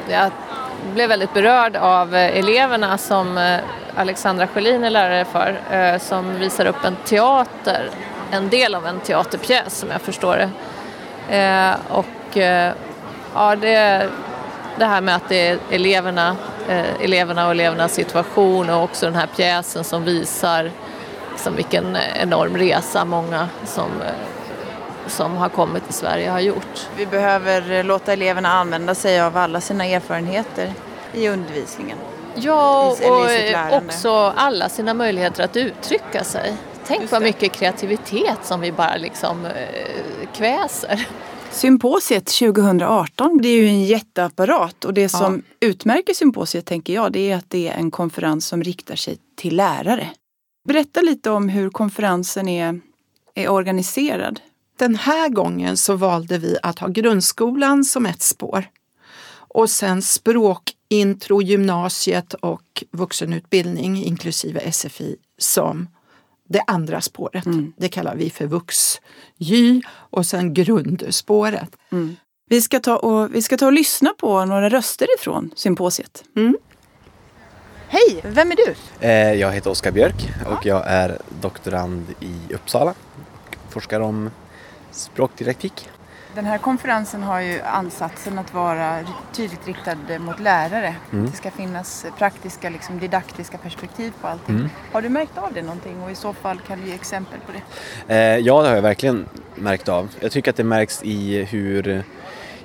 Jag 0.09 0.31
blev 0.95 1.09
väldigt 1.09 1.35
berörd 1.35 1.77
av 1.77 2.15
eh, 2.15 2.39
eleverna 2.39 2.99
som 2.99 3.39
eh, 3.39 3.61
Alexandra 3.97 4.47
Sjölin 4.47 4.85
är 4.85 4.91
lärare 4.91 5.25
för 5.25 5.99
som 5.99 6.35
visar 6.35 6.67
upp 6.67 6.85
en 6.85 6.97
teater, 7.05 7.91
en 8.31 8.49
del 8.49 8.75
av 8.75 8.87
en 8.87 9.01
teaterpjäs 9.01 9.79
som 9.79 9.91
jag 9.91 10.01
förstår 10.01 10.37
det. 10.37 11.77
Och 11.89 12.37
ja, 13.35 13.57
det, 13.57 14.09
det 14.79 14.85
här 14.85 15.01
med 15.01 15.17
att 15.17 15.29
det 15.29 15.49
är 15.49 15.59
eleverna, 15.71 16.37
eleverna 17.01 17.45
och 17.45 17.51
elevernas 17.51 17.95
situation 17.95 18.71
och 18.71 18.83
också 18.83 19.07
den 19.07 19.15
här 19.15 19.29
pjäsen 19.37 19.85
som 19.85 20.05
visar 20.05 20.71
liksom 21.33 21.57
vilken 21.57 21.97
enorm 22.21 22.57
resa 22.57 23.05
många 23.05 23.49
som 23.65 23.91
som 25.07 25.37
har 25.37 25.49
kommit 25.49 25.85
till 25.85 25.95
Sverige 25.95 26.31
har 26.31 26.41
gjort. 26.41 26.89
Vi 26.97 27.07
behöver 27.07 27.83
låta 27.83 28.13
eleverna 28.13 28.49
använda 28.49 28.95
sig 28.95 29.21
av 29.21 29.37
alla 29.37 29.61
sina 29.61 29.85
erfarenheter 29.85 30.73
i 31.13 31.29
undervisningen. 31.29 31.99
Ja, 32.35 32.97
och 33.05 33.77
också 33.77 34.33
alla 34.37 34.69
sina 34.69 34.95
möjligheter 34.95 35.45
att 35.45 35.57
uttrycka 35.57 36.25
sig. 36.25 36.55
Tänk 36.87 37.11
vad 37.11 37.23
mycket 37.23 37.53
kreativitet 37.53 38.39
som 38.43 38.61
vi 38.61 38.73
bara 38.73 38.97
liksom 38.97 39.47
eh, 39.47 39.53
kväser. 40.37 41.07
Symposiet 41.57 42.27
2018, 42.27 43.39
det 43.43 43.49
är 43.49 43.57
ju 43.57 43.69
en 43.69 43.85
jätteapparat 43.85 44.85
och 44.85 44.95
det 44.95 45.09
som 45.09 45.43
ja. 45.61 45.67
utmärker 45.69 46.15
symposiet 46.15 46.67
tänker 46.67 46.95
jag, 46.95 47.13
det 47.13 47.31
är 47.31 47.37
att 47.37 47.51
det 47.51 47.69
är 47.69 47.73
en 47.73 47.91
konferens 47.91 48.47
som 48.47 48.63
riktar 48.63 48.97
sig 48.97 49.19
till 49.37 49.57
lärare. 49.57 50.11
Berätta 50.69 51.01
lite 51.01 51.31
om 51.31 51.49
hur 51.49 51.71
konferensen 51.71 52.49
är, 52.49 52.81
är 53.35 53.49
organiserad. 53.49 54.41
Den 54.79 54.97
här 54.97 55.29
gången 55.29 55.77
så 55.77 55.97
valde 55.97 56.39
vi 56.39 56.57
att 56.63 56.79
ha 56.79 56.89
grundskolan 56.89 57.85
som 57.85 58.07
ett 58.07 58.23
spår 58.23 58.69
och 59.37 59.71
sen 59.71 60.03
språkintro, 60.03 61.43
gymnasiet 61.43 62.35
och 62.35 62.85
vuxenutbildning 62.91 64.05
inklusive 64.05 64.73
SFI 64.73 65.17
som 65.39 65.89
det 66.49 66.63
andra 66.67 67.01
spåret. 67.01 67.47
Mm. 67.47 67.73
Det 67.77 67.89
kallar 67.89 68.17
vi 68.17 68.31
för 68.31 68.47
VUX-J 68.47 69.83
och 69.89 70.27
sen 70.27 70.55
grundspåret. 70.55 71.77
Mm. 71.93 72.17
Vi, 72.49 72.61
ska 72.61 72.81
ta 72.81 72.97
och, 72.97 73.35
vi 73.35 73.43
ska 73.43 73.57
ta 73.57 73.67
och 73.67 73.73
lyssna 73.73 74.15
på 74.19 74.45
några 74.45 74.69
röster 74.69 75.07
ifrån 75.19 75.51
symposiet. 75.57 76.25
Mm. 76.37 76.57
Hej, 77.89 78.21
vem 78.25 78.51
är 78.51 78.57
du? 78.57 78.75
Eh, 79.07 79.33
jag 79.33 79.53
heter 79.53 79.71
Oskar 79.71 79.93
Björk 79.93 80.29
och 80.47 80.67
jag 80.67 80.83
är 80.87 81.19
doktorand 81.41 82.07
i 82.21 82.55
Uppsala. 82.55 82.95
Forskar 83.71 84.01
om 84.01 84.31
språkdidaktik. 84.91 85.89
Den 86.37 86.45
här 86.45 86.59
konferensen 86.59 87.23
har 87.23 87.41
ju 87.41 87.61
ansatsen 87.61 88.39
att 88.39 88.55
vara 88.55 88.99
tydligt 89.33 89.67
riktad 89.67 90.19
mot 90.19 90.41
lärare. 90.41 90.95
Mm. 91.13 91.27
Det 91.27 91.37
ska 91.37 91.51
finnas 91.51 92.07
praktiska, 92.19 92.71
liksom, 92.71 92.99
didaktiska 92.99 93.59
perspektiv 93.59 94.13
på 94.21 94.27
allting. 94.27 94.55
Mm. 94.57 94.69
Har 94.93 95.03
du 95.03 95.09
märkt 95.09 95.39
av 95.39 95.53
det 95.53 95.63
någonting 95.63 96.03
och 96.03 96.11
i 96.11 96.15
så 96.15 96.33
fall 96.33 96.59
kan 96.59 96.81
du 96.81 96.89
ge 96.89 96.95
exempel 96.95 97.41
på 97.47 97.53
det? 97.53 98.15
Eh, 98.15 98.39
ja, 98.39 98.63
det 98.63 98.69
har 98.69 98.75
jag 98.75 98.83
verkligen 98.83 99.29
märkt 99.55 99.89
av. 99.89 100.09
Jag 100.21 100.33
tycker 100.33 100.51
att 100.51 100.57
det 100.57 100.65
märks 100.65 101.03
i 101.03 101.45
hur 101.45 102.05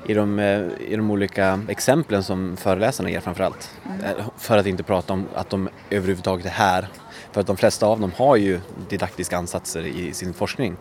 i 0.06 0.14
de, 0.14 0.40
eh, 0.40 0.62
i 0.80 0.96
de 0.96 1.12
olika 1.12 1.60
exemplen 1.68 2.24
som 2.24 2.58
föreläsarna 2.58 3.10
ger 3.10 3.20
framförallt. 3.20 3.72
Mm. 3.86 4.06
Eh, 4.06 4.26
för 4.38 4.58
att 4.58 4.66
inte 4.66 4.84
prata 4.84 5.14
om 5.14 5.28
att 5.36 5.50
de 5.50 5.70
överhuvudtaget 5.90 6.46
är 6.46 6.50
här. 6.50 6.88
För 7.32 7.42
att 7.42 7.48
de 7.48 7.58
flesta 7.58 7.86
av 7.86 8.00
dem 8.00 8.12
har 8.18 8.36
ju 8.36 8.60
didaktiska 8.90 9.38
ansatser 9.38 9.86
i 9.86 10.14
sin 10.14 10.34
forskning. 10.34 10.76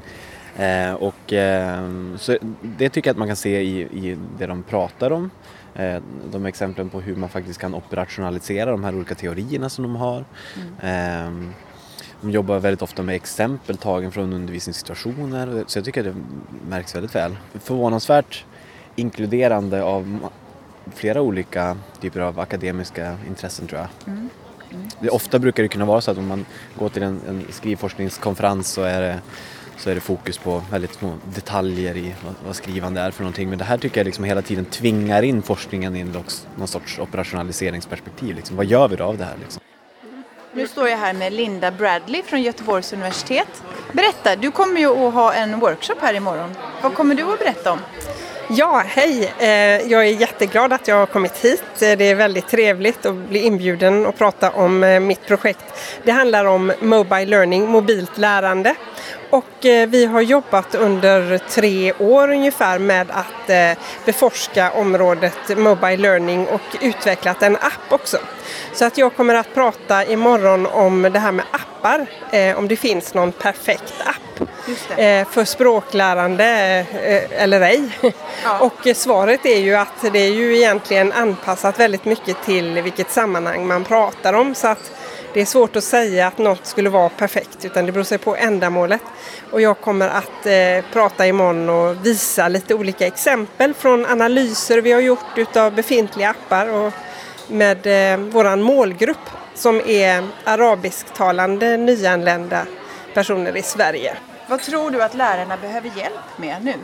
Eh, 0.57 0.93
och, 0.93 1.33
eh, 1.33 1.89
så 2.17 2.37
det 2.63 2.89
tycker 2.89 3.09
jag 3.09 3.15
att 3.15 3.19
man 3.19 3.29
kan 3.29 3.37
se 3.37 3.61
i, 3.61 3.81
i 3.81 4.17
det 4.39 4.47
de 4.47 4.63
pratar 4.63 5.11
om. 5.11 5.31
Eh, 5.75 6.03
de 6.33 6.47
exemplen 6.47 6.89
på 6.91 7.01
hur 7.01 7.17
man 7.17 7.29
faktiskt 7.29 7.61
kan 7.61 7.75
operationalisera 7.75 8.71
de 8.71 8.85
här 8.85 8.95
olika 8.95 9.15
teorierna 9.15 9.69
som 9.69 9.85
de 9.85 9.97
har. 9.97 10.25
Mm. 10.57 10.75
Ehm, 10.83 11.55
de 12.21 12.31
jobbar 12.31 12.59
väldigt 12.59 12.83
ofta 12.83 13.03
med 13.03 13.15
exempel 13.15 13.77
tagen 13.77 14.13
från 14.13 14.33
undervisningssituationer 14.33 15.65
så 15.67 15.79
jag 15.79 15.85
tycker 15.85 16.01
att 16.01 16.15
det 16.15 16.23
märks 16.69 16.95
väldigt 16.95 17.15
väl. 17.15 17.37
Förvånansvärt 17.55 18.45
inkluderande 18.97 19.83
av 19.83 20.29
flera 20.95 21.21
olika 21.23 21.77
typer 22.01 22.21
av 22.21 22.41
akademiska 22.41 23.17
intressen 23.29 23.67
tror 23.67 23.81
jag. 23.81 23.89
Mm. 24.07 24.29
Mm. 24.71 24.89
Det, 25.01 25.09
ofta 25.09 25.39
brukar 25.39 25.63
det 25.63 25.69
kunna 25.69 25.85
vara 25.85 26.01
så 26.01 26.11
att 26.11 26.19
om 26.19 26.27
man 26.27 26.47
går 26.79 26.89
till 26.89 27.03
en, 27.03 27.21
en 27.29 27.45
skrivforskningskonferens 27.51 28.69
så 28.69 28.83
är 28.83 29.01
det 29.01 29.21
så 29.81 29.91
är 29.91 29.95
det 29.95 30.01
fokus 30.01 30.39
på 30.39 30.63
väldigt 30.71 30.95
små 30.95 31.15
detaljer 31.35 31.97
i 31.97 32.15
vad, 32.25 32.35
vad 32.47 32.57
skrivande 32.57 33.01
är 33.01 33.11
för 33.11 33.23
någonting. 33.23 33.49
Men 33.49 33.59
det 33.59 33.65
här 33.65 33.79
tycker 33.79 34.01
jag 34.01 34.05
liksom 34.05 34.25
hela 34.25 34.43
tiden 34.43 34.65
tvingar 34.65 35.23
in 35.23 35.43
forskningen 35.43 35.97
i 35.97 36.05
någon 36.57 36.69
sorts 36.69 36.99
operationaliseringsperspektiv. 36.99 38.37
Liksom. 38.37 38.57
Vad 38.57 38.67
gör 38.67 38.89
vi 38.89 38.97
då 38.97 39.05
av 39.05 39.19
det 39.19 39.25
här? 39.25 39.37
Liksom? 39.41 39.63
Nu 40.53 40.69
står 40.69 40.89
jag 40.89 40.97
här 40.97 41.13
med 41.13 41.33
Linda 41.33 41.71
Bradley 41.71 42.23
från 42.23 42.43
Göteborgs 42.43 42.93
universitet. 42.93 43.63
Berätta, 43.93 44.37
du 44.37 44.51
kommer 44.51 44.81
ju 44.81 45.07
att 45.07 45.15
ha 45.15 45.33
en 45.33 45.61
workshop 45.61 45.97
här 46.01 46.15
imorgon. 46.15 46.51
Vad 46.83 46.95
kommer 46.95 47.15
du 47.15 47.33
att 47.33 47.39
berätta 47.39 47.73
om? 47.73 47.79
Ja, 48.53 48.83
hej! 48.87 49.33
Eh, 49.39 49.49
jag 49.91 50.07
är 50.07 50.21
jätteglad 50.21 50.73
att 50.73 50.89
jag 50.89 50.97
har 50.97 51.07
kommit 51.07 51.37
hit. 51.45 51.83
Eh, 51.83 51.99
det 51.99 52.05
är 52.05 52.15
väldigt 52.15 52.49
trevligt 52.49 53.07
att 53.07 53.15
bli 53.15 53.39
inbjuden 53.39 54.07
och 54.07 54.19
prata 54.19 54.51
om 54.51 54.85
eh, 54.85 55.01
mitt 55.01 55.27
projekt. 55.27 55.65
Det 56.05 56.11
handlar 56.11 56.45
om 56.45 56.73
Mobile 56.81 57.27
Learning, 57.27 57.69
mobilt 57.69 58.19
lärande. 58.19 58.75
Och 59.31 59.67
eh, 59.67 59.89
vi 59.89 60.07
har 60.07 60.21
jobbat 60.21 60.75
under 60.75 61.39
tre 61.39 61.93
år 61.93 62.31
ungefär 62.31 62.79
med 62.79 63.11
att 63.11 63.51
eh, 63.51 63.85
beforska 64.05 64.71
området 64.71 65.59
Mobile 65.59 65.97
Learning 65.97 66.47
och 66.47 66.77
utvecklat 66.81 67.43
en 67.43 67.57
app 67.57 67.93
också. 67.93 68.19
Så 68.73 68.85
att 68.85 68.99
jag 68.99 69.17
kommer 69.17 69.35
att 69.35 69.55
prata 69.55 70.05
imorgon 70.05 70.67
om 70.67 71.03
det 71.03 71.19
här 71.19 71.33
med 71.33 71.45
appar, 71.51 72.07
eh, 72.31 72.59
om 72.59 72.69
det 72.69 72.77
finns 72.77 73.15
någon 73.15 73.33
perfekt 73.33 73.95
app 74.05 74.49
för 75.31 75.45
språklärande 75.45 76.45
eller 77.31 77.61
ej. 77.61 77.83
Ja. 78.45 78.59
Och 78.61 78.97
svaret 78.97 79.47
är 79.47 79.61
ju 79.61 79.75
att 79.75 80.13
det 80.13 80.19
är 80.19 80.33
ju 80.33 80.57
egentligen 80.57 81.13
anpassat 81.13 81.81
väldigt 81.81 82.05
mycket 82.05 82.37
till 82.45 82.83
vilket 82.83 83.11
sammanhang 83.11 83.67
man 83.67 83.85
pratar 83.85 84.33
om. 84.33 84.55
Så 84.55 84.69
att 84.69 85.00
det 85.35 85.41
är 85.41 85.45
svårt 85.45 85.77
att 85.77 85.85
säga 85.85 86.27
att 86.27 86.39
något 86.39 86.67
skulle 86.67 86.91
vara 86.91 87.09
perfekt 87.09 87.65
utan 87.65 87.87
det 87.87 87.93
beror 87.93 88.05
sig 88.05 88.19
på 88.19 88.37
ändamålet. 88.37 89.01
Och 89.51 89.61
jag 89.61 89.81
kommer 89.81 90.09
att 90.09 90.47
eh, 90.47 90.93
prata 90.93 91.27
imorgon 91.27 91.69
och 91.69 92.07
visa 92.07 92.49
lite 92.49 92.75
olika 92.75 93.07
exempel 93.07 93.75
från 93.75 94.07
analyser 94.07 94.79
vi 94.79 94.93
har 94.93 95.01
gjort 95.01 95.37
utav 95.39 95.75
befintliga 95.75 96.31
appar 96.31 96.69
och 96.69 96.93
med 97.49 98.13
eh, 98.13 98.19
våran 98.19 98.63
målgrupp 98.63 99.31
som 99.55 99.81
är 99.87 100.29
arabisktalande 100.45 101.77
nyanlända 101.77 102.67
personer 103.15 103.57
i 103.57 103.63
Sverige. 103.63 104.17
Vad 104.49 104.63
tror 104.63 104.91
du 104.91 105.03
att 105.03 105.15
lärarna 105.15 105.57
behöver 105.57 105.91
hjälp 105.97 106.39
med 106.39 106.65
nu? 106.65 106.75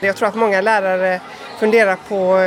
Jag 0.00 0.16
tror 0.16 0.28
att 0.28 0.34
många 0.34 0.60
lärare 0.60 1.20
funderar 1.58 1.96
på 2.08 2.38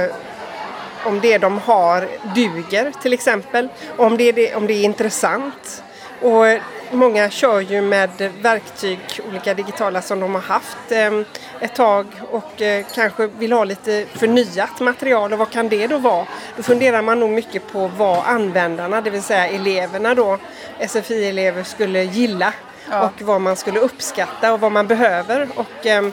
om 1.05 1.19
det 1.19 1.37
de 1.37 1.57
har 1.57 2.07
duger 2.35 2.91
till 3.01 3.13
exempel. 3.13 3.67
Om 3.97 4.17
det 4.17 4.23
är, 4.23 4.33
det, 4.33 4.55
om 4.55 4.67
det 4.67 4.73
är 4.73 4.83
intressant. 4.83 5.83
Och 6.21 6.45
många 6.91 7.29
kör 7.29 7.59
ju 7.59 7.81
med 7.81 8.09
verktyg, 8.41 8.99
olika 9.29 9.53
digitala 9.53 10.01
som 10.01 10.19
de 10.19 10.35
har 10.35 10.41
haft 10.41 10.91
eh, 10.91 11.21
ett 11.59 11.75
tag 11.75 12.05
och 12.31 12.61
eh, 12.61 12.85
kanske 12.93 13.27
vill 13.27 13.51
ha 13.51 13.63
lite 13.63 14.05
förnyat 14.13 14.79
material 14.79 15.33
och 15.33 15.39
vad 15.39 15.49
kan 15.49 15.69
det 15.69 15.87
då 15.87 15.97
vara? 15.97 16.25
Då 16.57 16.63
funderar 16.63 17.01
man 17.01 17.19
nog 17.19 17.29
mycket 17.29 17.71
på 17.71 17.91
vad 17.97 18.23
användarna, 18.25 19.01
det 19.01 19.09
vill 19.09 19.23
säga 19.23 19.47
eleverna 19.47 20.15
då, 20.15 20.37
SFI-elever 20.79 21.63
skulle 21.63 22.03
gilla 22.03 22.53
ja. 22.89 23.01
och 23.05 23.21
vad 23.21 23.41
man 23.41 23.55
skulle 23.55 23.79
uppskatta 23.79 24.53
och 24.53 24.59
vad 24.59 24.71
man 24.71 24.87
behöver. 24.87 25.47
Och 25.55 25.85
eh, 25.85 26.09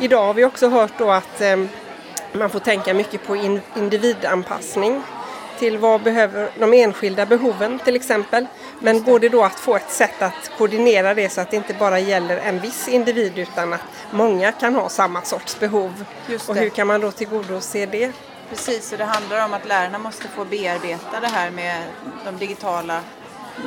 idag 0.00 0.26
har 0.26 0.34
vi 0.34 0.44
också 0.44 0.68
hört 0.68 0.92
då 0.98 1.10
att 1.10 1.40
man 2.32 2.50
får 2.50 2.60
tänka 2.60 2.94
mycket 2.94 3.26
på 3.26 3.36
individanpassning 3.76 5.02
till 5.58 5.78
vad 5.78 6.02
behöver 6.02 6.50
de 6.58 6.72
enskilda 6.72 7.26
behoven 7.26 7.78
till 7.78 7.96
exempel. 7.96 8.46
Men 8.80 9.02
går 9.02 9.20
det 9.20 9.28
då 9.28 9.44
att 9.44 9.60
få 9.60 9.76
ett 9.76 9.90
sätt 9.90 10.22
att 10.22 10.50
koordinera 10.58 11.14
det 11.14 11.30
så 11.30 11.40
att 11.40 11.50
det 11.50 11.56
inte 11.56 11.74
bara 11.74 11.98
gäller 11.98 12.36
en 12.36 12.60
viss 12.60 12.88
individ 12.88 13.38
utan 13.38 13.72
att 13.72 13.80
många 14.10 14.52
kan 14.52 14.74
ha 14.74 14.88
samma 14.88 15.22
sorts 15.22 15.60
behov. 15.60 16.04
Och 16.48 16.56
hur 16.56 16.68
kan 16.68 16.86
man 16.86 17.00
då 17.00 17.10
tillgodose 17.10 17.86
det? 17.86 18.12
Precis, 18.50 18.92
och 18.92 18.98
det 18.98 19.04
handlar 19.04 19.44
om 19.44 19.54
att 19.54 19.68
lärarna 19.68 19.98
måste 19.98 20.28
få 20.28 20.44
bearbeta 20.44 21.20
det 21.20 21.28
här 21.28 21.50
med 21.50 21.82
de 22.24 22.36
digitala, 22.36 23.00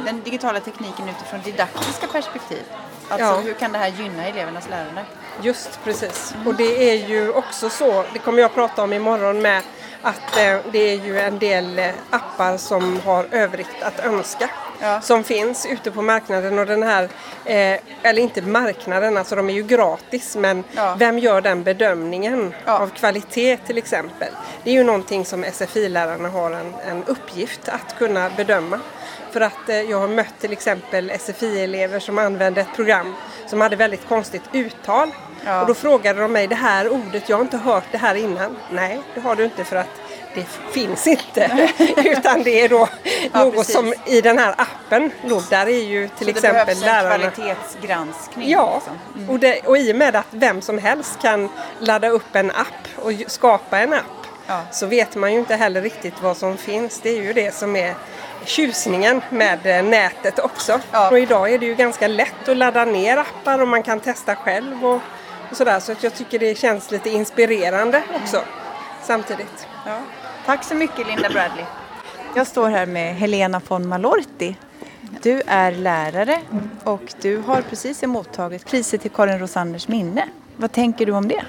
den 0.06 0.22
digitala 0.22 0.60
tekniken 0.60 1.10
utifrån 1.10 1.41
didaktiska 1.41 2.08
perspektiv. 2.08 2.63
Alltså 3.10 3.25
ja. 3.25 3.39
hur 3.39 3.53
kan 3.53 3.72
det 3.72 3.77
här 3.77 3.88
gynna 3.89 4.27
elevernas 4.27 4.70
lärande? 4.70 5.06
Just 5.41 5.79
precis. 5.83 6.33
Och 6.45 6.55
det 6.55 6.89
är 6.91 7.07
ju 7.07 7.31
också 7.31 7.69
så, 7.69 8.03
det 8.13 8.19
kommer 8.19 8.41
jag 8.41 8.53
prata 8.53 8.83
om 8.83 8.93
imorgon 8.93 9.41
med, 9.41 9.62
att 10.01 10.38
eh, 10.38 10.57
det 10.71 10.79
är 10.79 10.95
ju 11.05 11.19
en 11.19 11.39
del 11.39 11.79
eh, 11.79 11.89
appar 12.10 12.57
som 12.57 13.00
har 13.05 13.25
övrigt 13.31 13.81
att 13.81 14.00
önska 14.00 14.50
Ja. 14.83 15.01
som 15.01 15.24
finns 15.24 15.65
ute 15.65 15.91
på 15.91 16.01
marknaden 16.01 16.60
och 16.60 16.65
den 16.65 16.83
här, 16.83 17.03
eh, 17.45 17.79
eller 18.03 18.19
inte 18.19 18.41
marknaden, 18.41 19.17
alltså 19.17 19.36
de 19.36 19.50
är 19.50 19.53
ju 19.53 19.63
gratis 19.63 20.36
men 20.36 20.63
Ja. 20.71 20.95
vem 21.00 21.19
gör 21.19 21.41
den 21.41 21.63
bedömningen 21.63 22.53
Ja. 22.65 22.79
av 22.79 22.89
kvalitet 22.89 23.57
till 23.57 23.77
exempel? 23.77 24.27
Det 24.63 24.69
är 24.69 24.74
ju 24.74 24.83
någonting 24.83 25.25
som 25.25 25.43
SFI-lärarna 25.43 26.29
har 26.29 26.51
en, 26.51 26.74
en 26.89 27.03
uppgift 27.03 27.69
att 27.69 27.98
kunna 27.98 28.29
bedöma. 28.38 28.79
För 29.31 29.41
att 29.41 29.69
eh, 29.69 29.81
jag 29.81 30.00
har 30.00 30.07
mött 30.07 30.39
till 30.39 30.51
exempel 30.53 31.09
SFI-elever 31.19 32.00
som 32.00 32.17
använde 32.17 32.61
ett 32.61 32.75
program 32.75 33.15
som 33.47 33.61
hade 33.61 33.75
väldigt 33.75 34.07
konstigt 34.07 34.43
uttal. 34.51 35.11
Ja. 35.45 35.61
Och 35.61 35.67
då 35.67 35.73
frågade 35.73 36.21
de 36.21 36.31
mig, 36.31 36.47
det 36.47 36.55
här 36.55 36.89
ordet, 36.89 37.29
jag 37.29 37.38
har 37.38 37.41
inte 37.41 37.57
hört 37.57 37.83
det 37.91 37.97
här 37.97 38.15
innan. 38.15 38.57
Nej, 38.71 39.01
det 39.13 39.19
har 39.21 39.35
du 39.35 39.43
inte 39.43 39.63
för 39.63 39.75
att 39.75 40.01
det 40.35 40.45
finns 40.71 41.07
inte. 41.07 41.69
Utan 42.05 42.43
det 42.43 42.61
är 42.61 42.69
då 42.69 42.88
Ja, 43.33 43.43
något 43.43 43.55
precis. 43.55 43.75
som 43.75 43.93
i 44.05 44.21
den 44.21 44.38
här 44.38 44.55
appen, 44.57 45.11
då, 45.29 45.43
där 45.50 45.65
är 45.67 45.83
ju 45.83 46.07
till 46.07 46.17
Så 46.17 46.23
det 46.25 46.31
exempel 46.31 46.65
behövs 46.65 46.81
en 46.81 46.85
lärarna 46.85 47.31
kvalitetsgranskning? 47.31 48.50
Ja, 48.50 48.81
liksom. 49.13 49.29
och, 49.29 49.39
det, 49.39 49.59
och 49.59 49.77
i 49.77 49.91
och 49.91 49.95
med 49.95 50.15
att 50.15 50.27
vem 50.29 50.61
som 50.61 50.77
helst 50.77 51.21
kan 51.21 51.50
ladda 51.79 52.09
upp 52.09 52.35
en 52.35 52.51
app 52.51 52.88
och 52.95 53.11
skapa 53.27 53.79
en 53.79 53.93
app 53.93 54.01
Ja. 54.47 54.61
så 54.71 54.85
vet 54.85 55.15
man 55.15 55.33
ju 55.33 55.39
inte 55.39 55.55
heller 55.55 55.81
riktigt 55.81 56.21
vad 56.21 56.38
som 56.38 56.57
finns. 56.57 57.00
Det 57.03 57.09
är 57.09 57.21
ju 57.21 57.33
det 57.33 57.55
som 57.55 57.75
är 57.75 57.95
tjusningen 58.45 59.21
med 59.29 59.65
eh, 59.65 59.83
nätet 59.83 60.39
också. 60.39 60.79
Ja. 60.91 61.10
Och 61.10 61.19
idag 61.19 61.53
är 61.53 61.60
det 61.60 61.65
ju 61.65 61.75
ganska 61.75 62.07
lätt 62.07 62.50
att 62.50 62.57
ladda 62.57 62.86
ner 62.86 63.17
appar 63.17 63.62
och 63.62 63.67
man 63.67 63.83
kan 63.83 64.00
testa 64.00 64.36
själv 64.36 64.86
och, 64.86 65.00
och 65.51 65.57
sådär. 65.57 65.79
Så 65.79 65.91
att 65.91 66.03
jag 66.03 66.15
tycker 66.15 66.39
det 66.39 66.57
känns 66.57 66.91
lite 66.91 67.10
inspirerande 67.10 68.03
också 68.15 68.41
samtidigt. 69.03 69.67
Ja. 69.86 69.98
Tack 70.45 70.63
så 70.63 70.75
mycket 70.75 71.07
Linda 71.07 71.29
Bradley. 71.29 71.65
Jag 72.36 72.48
står 72.48 72.69
här 72.69 72.86
med 72.86 73.15
Helena 73.15 73.62
von 73.67 73.88
Malorti. 73.88 74.55
Du 75.21 75.41
är 75.48 75.71
lärare 75.71 76.41
och 76.83 77.13
du 77.21 77.38
har 77.38 77.62
precis 77.62 78.03
mottagit 78.03 78.65
priset 78.65 79.01
till 79.01 79.12
Karin 79.12 79.39
Rosanders 79.39 79.88
minne. 79.88 80.27
Vad 80.55 80.71
tänker 80.71 81.05
du 81.05 81.12
om 81.12 81.27
det? 81.27 81.43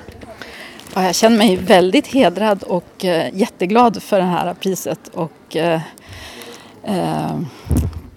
Ja, 0.94 1.04
jag 1.04 1.14
känner 1.14 1.38
mig 1.38 1.56
väldigt 1.56 2.06
hedrad 2.06 2.62
och 2.62 3.04
eh, 3.04 3.34
jätteglad 3.34 4.02
för 4.02 4.18
det 4.18 4.25
här 4.25 4.54
priset. 4.54 5.08
Och, 5.08 5.56
eh, 5.56 5.80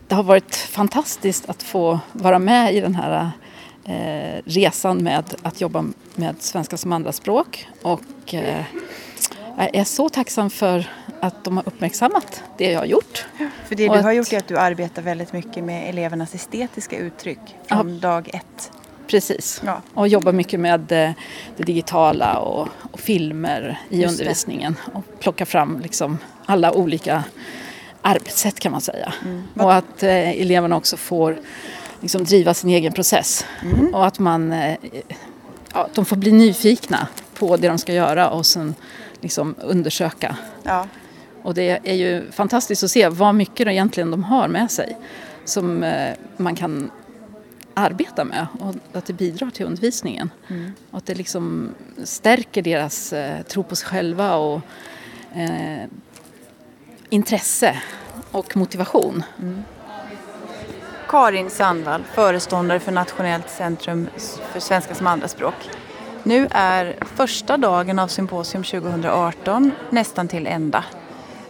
det 0.07 0.15
har 0.15 0.24
varit 0.24 0.55
fantastiskt 0.55 1.50
att 1.50 1.63
få 1.63 2.00
vara 2.12 2.39
med 2.39 2.74
i 2.75 2.79
den 2.81 2.95
här 2.95 3.31
eh, 3.86 4.41
resan 4.45 4.98
med 5.03 5.24
att 5.41 5.62
jobba 5.62 5.86
med 6.15 6.36
svenska 6.39 6.77
som 6.77 6.93
andraspråk. 6.93 7.67
Och, 7.81 8.34
eh, 8.34 8.63
jag 9.57 9.75
är 9.75 9.84
så 9.84 10.10
tacksam 10.10 10.50
för 10.50 10.89
att 11.19 11.43
de 11.43 11.57
har 11.57 11.67
uppmärksammat 11.67 12.43
det 12.57 12.72
jag 12.72 12.79
har 12.79 12.86
gjort. 12.86 13.25
För 13.67 13.75
det 13.75 13.84
du 13.88 13.89
har 14.01 14.10
att- 14.10 14.15
gjort 14.15 14.34
är 14.34 14.38
att 14.38 14.48
du 14.48 14.57
arbetar 14.57 15.01
väldigt 15.01 15.34
mycket 15.34 15.63
med 15.63 15.89
elevernas 15.89 16.36
estetiska 16.36 16.98
uttryck 16.98 17.39
från 17.67 18.00
dag 18.00 18.29
ett. 18.34 18.72
Precis. 19.07 19.62
Ja. 19.65 19.81
Och 19.93 20.07
jobbar 20.07 20.31
mycket 20.31 20.60
med 20.60 20.91
eh, 20.91 21.12
det 21.57 21.63
digitala 21.63 22.39
och, 22.39 22.67
och 22.91 23.00
filmer 23.00 23.79
i 23.89 24.01
Just 24.01 24.17
det. 24.17 24.24
undervisningen. 24.24 24.75
Och 24.93 25.03
plocka 25.19 25.45
fram 25.45 25.79
liksom 25.79 26.17
alla 26.45 26.72
olika 26.74 27.24
arbetssätt 28.06 28.60
kan 28.60 28.72
man 28.72 28.82
säga. 28.82 29.14
Mm. 29.26 29.44
Och 29.54 29.74
att 29.74 30.04
eh, 30.04 30.42
eleverna 30.42 30.76
också 30.76 30.98
får 30.98 31.38
liksom, 32.02 32.24
driva 32.24 32.54
sin 32.54 32.70
egen 32.70 32.94
process. 32.94 33.46
Mm. 33.62 33.96
Och 33.96 34.06
att 34.06 34.20
man, 34.20 34.52
eh, 34.52 34.78
ja, 35.74 35.88
de 35.94 36.06
får 36.06 36.16
bli 36.16 36.32
nyfikna 36.32 37.08
på 37.34 37.58
det 37.58 37.68
de 37.68 37.78
ska 37.78 37.94
göra 37.94 38.30
och 38.30 38.46
sen 38.46 38.76
liksom 39.22 39.56
undersöka. 39.62 40.38
Ja. 40.64 40.88
Och 41.44 41.54
det 41.54 41.80
är 41.84 41.94
ju 41.94 42.32
fantastiskt 42.32 42.84
att 42.84 42.92
se 42.92 43.10
vad 43.10 43.36
mycket 43.36 43.68
egentligen 43.68 44.12
de 44.12 44.24
har 44.24 44.48
med 44.48 44.72
sig 44.72 44.98
som 45.46 45.84
eh, 45.84 46.14
man 46.38 46.56
kan 46.56 46.92
arbeta 47.74 48.24
med 48.24 48.48
och 48.60 48.76
att 48.94 49.06
det 49.06 49.13
bidrar 49.13 49.50
till 49.50 49.65
undervisningen. 49.65 50.30
Och 50.91 50.98
att 50.98 51.06
det 51.06 51.15
liksom 51.15 51.70
stärker 52.04 52.62
deras 52.62 53.13
eh, 53.13 53.41
tro 53.41 53.63
på 53.63 53.76
sig 53.76 53.88
själva 53.88 54.36
och 54.36 54.62
eh, 55.34 55.88
intresse 57.15 57.82
och 58.32 58.58
motivation. 58.58 59.23
Karin 61.08 61.49
Sandvall, 61.49 62.04
föreståndare 62.13 62.80
för 62.80 62.91
Nationellt 62.91 63.49
centrum 63.49 64.10
för 64.51 64.60
svenska 64.60 64.95
som 64.95 65.08
andraspråk. 65.08 65.54
Nu 66.23 66.47
är 66.51 66.95
första 67.01 67.58
dagen 67.58 67.99
av 67.99 68.08
symposium 68.08 68.63
2018 68.63 69.71
nästan 69.89 70.28
till 70.28 70.47
ända. 70.47 70.84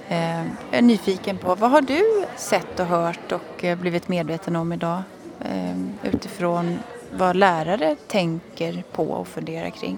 Jag 0.07 0.47
är 0.71 0.81
nyfiken 0.81 1.37
på 1.37 1.55
vad 1.55 1.71
har 1.71 1.81
du 1.81 2.25
sett 2.35 2.79
och 2.79 2.85
hört 2.85 3.31
och 3.31 3.63
eh, 3.63 3.77
blivit 3.77 4.07
medveten 4.07 4.55
om 4.55 4.73
idag 4.73 5.01
eh, 5.41 5.77
utifrån 6.03 6.79
vad 7.11 7.35
lärare 7.35 7.95
tänker 8.07 8.83
på 8.91 9.03
och 9.03 9.27
funderar 9.27 9.69
kring? 9.69 9.97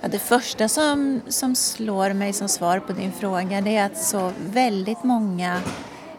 Ja, 0.00 0.08
det 0.08 0.18
första 0.18 0.68
som, 0.68 1.20
som 1.28 1.54
slår 1.54 2.12
mig 2.12 2.32
som 2.32 2.48
svar 2.48 2.78
på 2.80 2.92
din 2.92 3.12
fråga 3.12 3.60
det 3.60 3.76
är 3.76 3.86
att 3.86 3.98
så 3.98 4.32
väldigt 4.50 5.04
många 5.04 5.60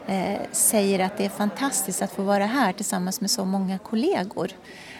eh, 0.07 0.39
säger 0.51 0.99
att 0.99 1.17
det 1.17 1.25
är 1.25 1.29
fantastiskt 1.29 2.01
att 2.01 2.11
få 2.11 2.23
vara 2.23 2.45
här 2.45 2.73
tillsammans 2.73 3.21
med 3.21 3.31
så 3.31 3.45
många 3.45 3.77
kollegor. 3.77 4.51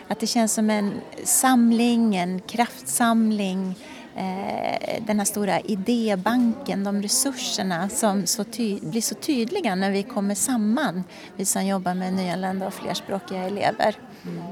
Att 0.08 0.20
det 0.20 0.28
känns 0.28 0.54
som 0.54 0.70
en 0.70 0.94
samling, 1.24 2.16
en 2.16 2.40
kraftsamling, 2.40 3.76
eh, 4.16 5.04
den 5.08 5.20
här 5.20 5.26
stora 5.26 5.60
idébanken, 5.60 6.84
de 6.84 7.02
resurserna 7.02 7.90
som 7.90 8.26
så 8.26 8.44
ty- 8.44 8.80
blir 8.82 9.02
så 9.02 9.16
tydliga 9.16 9.76
när 9.76 9.92
vi 9.92 10.04
kommer 10.04 10.36
samman, 10.36 11.04
vi 11.36 11.46
som 11.46 11.66
jobbar 11.66 11.94
med 11.94 12.14
nyanlända 12.14 12.68
och 12.68 12.74
flerspråkiga 12.74 13.44
elever. 13.44 13.96
Mm. 14.24 14.44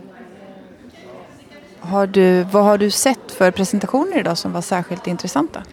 Har 1.80 2.08
du, 2.08 2.44
vad 2.44 2.64
har 2.64 2.78
du 2.78 2.92
sett 2.92 3.32
för 3.32 3.52
presentationer 3.52 4.20
idag 4.20 4.38
som 4.38 4.54
var 4.54 4.62
särskilt 4.62 5.08
intressanta? 5.08 5.64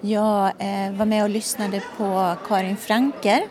Jag 0.00 0.46
eh, 0.46 0.92
var 0.92 1.04
med 1.06 1.22
och 1.22 1.30
lyssnade 1.30 1.82
på 1.96 2.34
Karin 2.48 2.76
Franker 2.76 3.42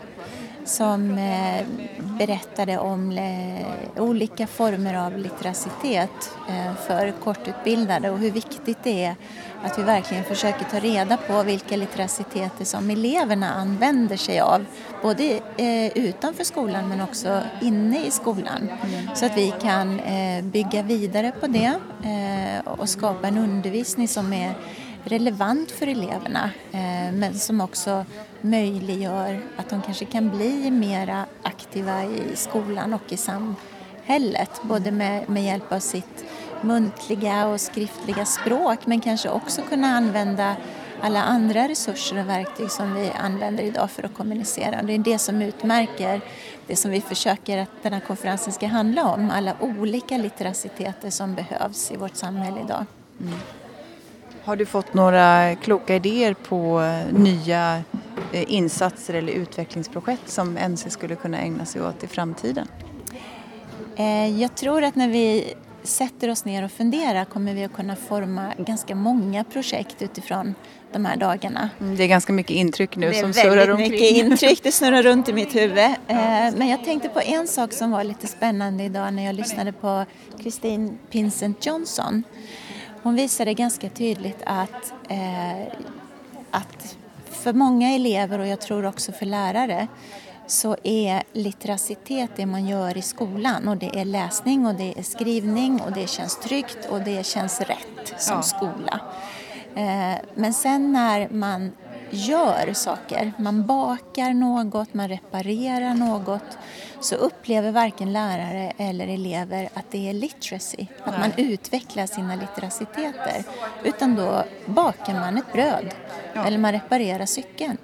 som 0.65 1.17
eh, 1.17 1.65
berättade 1.97 2.77
om 2.77 3.11
eh, 3.11 4.03
olika 4.03 4.47
former 4.47 5.05
av 5.05 5.17
litteracitet 5.17 6.31
eh, 6.49 6.75
för 6.87 7.11
kortutbildade 7.11 8.09
och 8.09 8.19
hur 8.19 8.31
viktigt 8.31 8.77
det 8.83 9.05
är 9.05 9.15
att 9.63 9.79
vi 9.79 9.83
verkligen 9.83 10.23
försöker 10.23 10.65
ta 10.65 10.79
reda 10.79 11.17
på 11.17 11.43
vilka 11.43 11.77
litteraciteter 11.77 12.65
som 12.65 12.89
eleverna 12.89 13.53
använder 13.53 14.17
sig 14.17 14.39
av 14.39 14.65
både 15.01 15.39
utanför 15.95 16.43
skolan 16.43 16.89
men 16.89 17.01
också 17.01 17.41
inne 17.61 18.05
i 18.05 18.11
skolan. 18.11 18.69
Så 19.15 19.25
att 19.25 19.37
vi 19.37 19.53
kan 19.61 20.01
bygga 20.43 20.83
vidare 20.83 21.31
på 21.39 21.47
det 21.47 21.73
och 22.65 22.89
skapa 22.89 23.27
en 23.27 23.37
undervisning 23.37 24.07
som 24.07 24.33
är 24.33 24.53
relevant 25.05 25.71
för 25.71 25.87
eleverna 25.87 26.49
eh, 26.71 27.13
men 27.13 27.33
som 27.33 27.61
också 27.61 28.05
möjliggör 28.41 29.41
att 29.57 29.69
de 29.69 29.81
kanske 29.81 30.05
kan 30.05 30.29
bli 30.29 30.71
mera 30.71 31.25
aktiva 31.43 32.03
i 32.03 32.35
skolan 32.35 32.93
och 32.93 33.13
i 33.13 33.17
samhället. 33.17 34.61
Både 34.61 34.91
med, 34.91 35.29
med 35.29 35.43
hjälp 35.43 35.71
av 35.71 35.79
sitt 35.79 36.25
muntliga 36.61 37.47
och 37.47 37.61
skriftliga 37.61 38.25
språk 38.25 38.79
men 38.85 39.01
kanske 39.01 39.29
också 39.29 39.61
kunna 39.61 39.87
använda 39.87 40.55
alla 41.01 41.23
andra 41.23 41.67
resurser 41.67 42.19
och 42.19 42.29
verktyg 42.29 42.71
som 42.71 42.93
vi 42.93 43.11
använder 43.11 43.63
idag 43.63 43.91
för 43.91 44.03
att 44.03 44.13
kommunicera. 44.13 44.83
Det 44.83 44.93
är 44.93 44.99
det 44.99 45.19
som 45.19 45.41
utmärker 45.41 46.21
det 46.67 46.75
som 46.75 46.91
vi 46.91 47.01
försöker 47.01 47.57
att 47.57 47.69
den 47.81 47.93
här 47.93 47.99
konferensen 47.99 48.53
ska 48.53 48.67
handla 48.67 49.05
om. 49.13 49.31
Alla 49.31 49.55
olika 49.59 50.17
litteraciteter 50.17 51.09
som 51.09 51.35
behövs 51.35 51.91
i 51.91 51.97
vårt 51.97 52.15
samhälle 52.15 52.61
idag. 52.61 52.85
Mm. 53.21 53.39
Har 54.45 54.55
du 54.55 54.65
fått 54.65 54.93
några 54.93 55.55
kloka 55.55 55.95
idéer 55.95 56.33
på 56.33 56.81
eh, 56.81 57.13
nya 57.19 57.83
eh, 58.33 58.43
insatser 58.53 59.13
eller 59.13 59.33
utvecklingsprojekt 59.33 60.29
som 60.29 60.53
NC 60.69 60.89
skulle 60.89 61.15
kunna 61.15 61.37
ägna 61.39 61.65
sig 61.65 61.81
åt 61.81 62.03
i 62.03 62.07
framtiden? 62.07 62.67
Eh, 63.95 64.41
Jag 64.41 64.55
tror 64.55 64.83
att 64.83 64.95
när 64.95 65.07
vi 65.09 65.53
sätter 65.83 66.29
oss 66.29 66.45
ner 66.45 66.63
och 66.63 66.71
funderar 66.71 67.25
kommer 67.25 67.53
vi 67.53 67.63
att 67.63 67.73
kunna 67.73 67.95
forma 67.95 68.47
ganska 68.57 68.95
många 68.95 69.43
projekt 69.43 70.01
utifrån 70.01 70.55
de 70.91 71.05
här 71.05 71.15
dagarna. 71.17 71.69
Mm, 71.79 71.95
Det 71.95 72.03
är 72.03 72.07
ganska 72.07 72.33
mycket 72.33 72.55
intryck 72.55 72.95
nu 72.95 73.09
det 73.09 73.17
är 73.17 73.21
som 73.21 73.33
surrar 73.33 73.55
väldigt 73.55 73.69
omkring. 73.69 73.91
mycket 73.91 74.11
intryck, 74.25 74.63
det 74.63 74.71
snurrar 74.71 75.03
runt 75.03 75.29
i 75.29 75.33
mitt 75.33 75.55
huvud. 75.61 75.89
Men 76.57 76.67
jag 76.67 76.83
tänkte 76.85 77.09
på 77.09 77.21
en 77.21 77.47
sak 77.47 77.73
som 77.73 77.91
var 77.91 78.03
lite 78.03 78.27
spännande 78.27 78.83
idag 78.83 79.13
när 79.13 79.25
jag 79.25 79.35
lyssnade 79.35 79.71
på 79.71 80.05
Christine 80.39 80.97
Pinsent 81.11 81.65
Johnson. 81.65 82.23
Hon 83.05 83.15
visade 83.15 83.53
ganska 83.53 83.89
tydligt 83.89 84.41
att, 84.45 84.93
eh, 85.09 85.61
att 86.51 86.97
för 87.25 87.53
många 87.53 87.91
elever 87.91 88.39
och 88.39 88.47
jag 88.47 88.61
tror 88.61 88.85
också 88.85 89.11
för 89.11 89.25
lärare 89.25 89.87
så 90.47 90.77
är 90.83 91.23
litteracitet 91.33 92.29
det 92.35 92.45
man 92.45 92.67
gör 92.67 92.97
i 92.97 93.01
skolan 93.01 93.67
och 93.67 93.77
det 93.77 93.99
är 93.99 94.05
läsning 94.05 94.65
och 94.65 94.75
det 94.75 94.99
är 94.99 95.03
skrivning 95.03 95.81
och 95.81 95.91
det 95.91 96.09
känns 96.09 96.39
tryggt 96.39 96.85
och 96.89 97.01
det 97.01 97.25
känns 97.25 97.61
rätt 97.61 98.13
som 98.17 98.35
Ja. 98.35 98.41
skola. 98.41 98.99
Eh, 99.75 100.19
men 100.35 100.53
sen 100.53 100.93
när 100.93 101.29
man 101.29 101.71
gör 102.09 102.73
saker, 102.73 103.33
man 103.37 103.65
bakar 103.65 104.33
något, 104.33 104.93
man 104.93 105.07
reparerar 105.07 105.93
något 105.93 106.57
så 106.99 107.15
upplever 107.15 107.71
varken 107.71 108.13
lärare 108.13 108.73
eller 108.77 109.07
elever 109.07 109.69
att 109.73 109.91
det 109.91 110.09
är 110.09 110.13
literacy, 110.13 110.87
att 111.03 111.19
man 111.19 111.31
utvecklar 111.37 112.05
sina 112.05 112.35
litteraciteter. 112.35 113.43
Utan 113.83 114.15
då 114.15 114.43
bakar 114.65 115.13
man 115.13 115.37
ett 115.37 115.53
bröd 115.53 115.85
eller 116.33 116.57
man 116.57 116.71
reparerar 116.71 117.25
cykeln. 117.25 117.77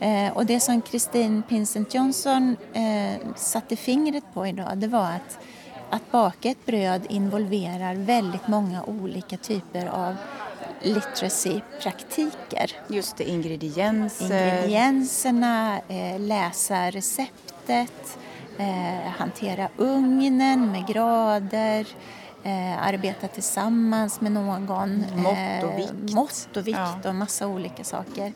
Eh, 0.00 0.36
och 0.36 0.46
det 0.46 0.60
som 0.60 0.80
Kristin 0.80 1.42
Pinsent 1.42 1.94
Johnson 1.94 2.56
eh, 2.72 3.34
satte 3.36 3.76
fingret 3.76 4.24
på 4.34 4.46
idag 4.46 4.78
det 4.78 4.86
var 4.86 5.10
att, 5.10 5.38
att 5.90 6.12
baka 6.12 6.48
ett 6.48 6.66
bröd 6.66 7.06
involverar 7.08 7.94
väldigt 7.94 8.48
många 8.48 8.84
olika 8.84 9.36
typer 9.36 9.86
av 9.86 10.16
literacy-praktiker. 10.84 12.70
Just 12.88 13.16
det, 13.16 13.24
ingredienser. 13.24 14.24
Ingredienserna, 14.24 15.80
eh, 15.88 16.20
läsa 16.20 16.90
receptet, 16.90 18.18
eh, 18.58 19.10
hantera 19.18 19.68
ugnen 19.76 20.72
med 20.72 20.86
grader, 20.86 21.86
eh, 22.42 22.86
arbeta 22.86 23.28
tillsammans 23.28 24.20
med 24.20 24.32
någon. 24.32 25.04
Mått 25.16 25.64
och 25.64 25.78
vikt. 25.78 26.14
mått 26.14 26.56
och 26.56 26.66
vikt 26.66 26.78
Ja. 27.02 27.08
och 27.08 27.14
massa 27.14 27.46
olika 27.46 27.84
saker. 27.84 28.32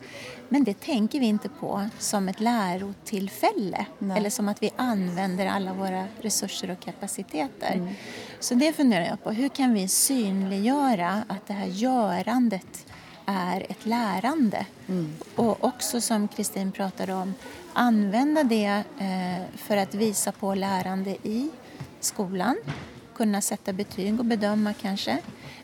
Men 0.49 0.63
det 0.63 0.79
tänker 0.79 1.19
vi 1.19 1.25
inte 1.25 1.49
på 1.49 1.89
som 1.99 2.29
ett 2.29 2.39
lärotillfälle 2.39 3.85
Nej. 3.99 4.17
eller 4.17 4.29
som 4.29 4.47
att 4.47 4.63
vi 4.63 4.69
använder 4.75 5.47
alla 5.47 5.73
våra 5.73 6.05
resurser 6.21 6.71
och 6.71 6.79
kapaciteter. 6.79 7.73
Mm. 7.73 7.93
Så 8.39 8.55
det 8.55 8.73
funderar 8.73 9.05
jag 9.05 9.23
på. 9.23 9.31
Hur 9.31 9.49
kan 9.49 9.73
vi 9.73 9.87
synliggöra 9.87 11.23
att 11.27 11.47
det 11.47 11.53
här 11.53 11.67
görandet 11.67 12.85
är 13.25 13.65
ett 13.69 13.85
lärande? 13.85 14.65
Mm. 14.87 15.13
Och 15.35 15.63
också 15.63 16.01
som 16.01 16.27
Kristin 16.27 16.71
pratade 16.71 17.13
om, 17.13 17.33
använda 17.73 18.43
det 18.43 18.83
eh, 18.99 19.57
för 19.57 19.77
att 19.77 19.93
visa 19.95 20.31
på 20.31 20.55
lärande 20.55 21.17
i 21.23 21.49
skolan. 21.99 22.55
Kunna 23.17 23.41
sätta 23.41 23.73
betyg 23.73 24.19
och 24.19 24.25
bedöma 24.25 24.73
kanske. 24.73 25.17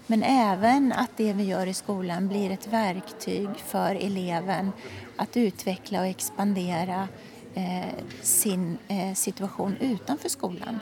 Men 0.07 0.23
även 0.23 0.91
att 0.91 1.17
det 1.17 1.33
vi 1.33 1.43
gör 1.43 1.67
i 1.67 1.73
skolan 1.73 2.27
blir 2.27 2.51
ett 2.51 2.67
verktyg 2.67 3.49
för 3.67 3.95
eleven 3.95 4.71
att 5.15 5.37
utveckla 5.37 5.99
och 5.99 6.05
expandera 6.05 7.07
eh, 7.53 7.93
sin 8.21 8.77
eh, 8.87 9.13
situation 9.15 9.75
utanför 9.79 10.29
skolan. 10.29 10.79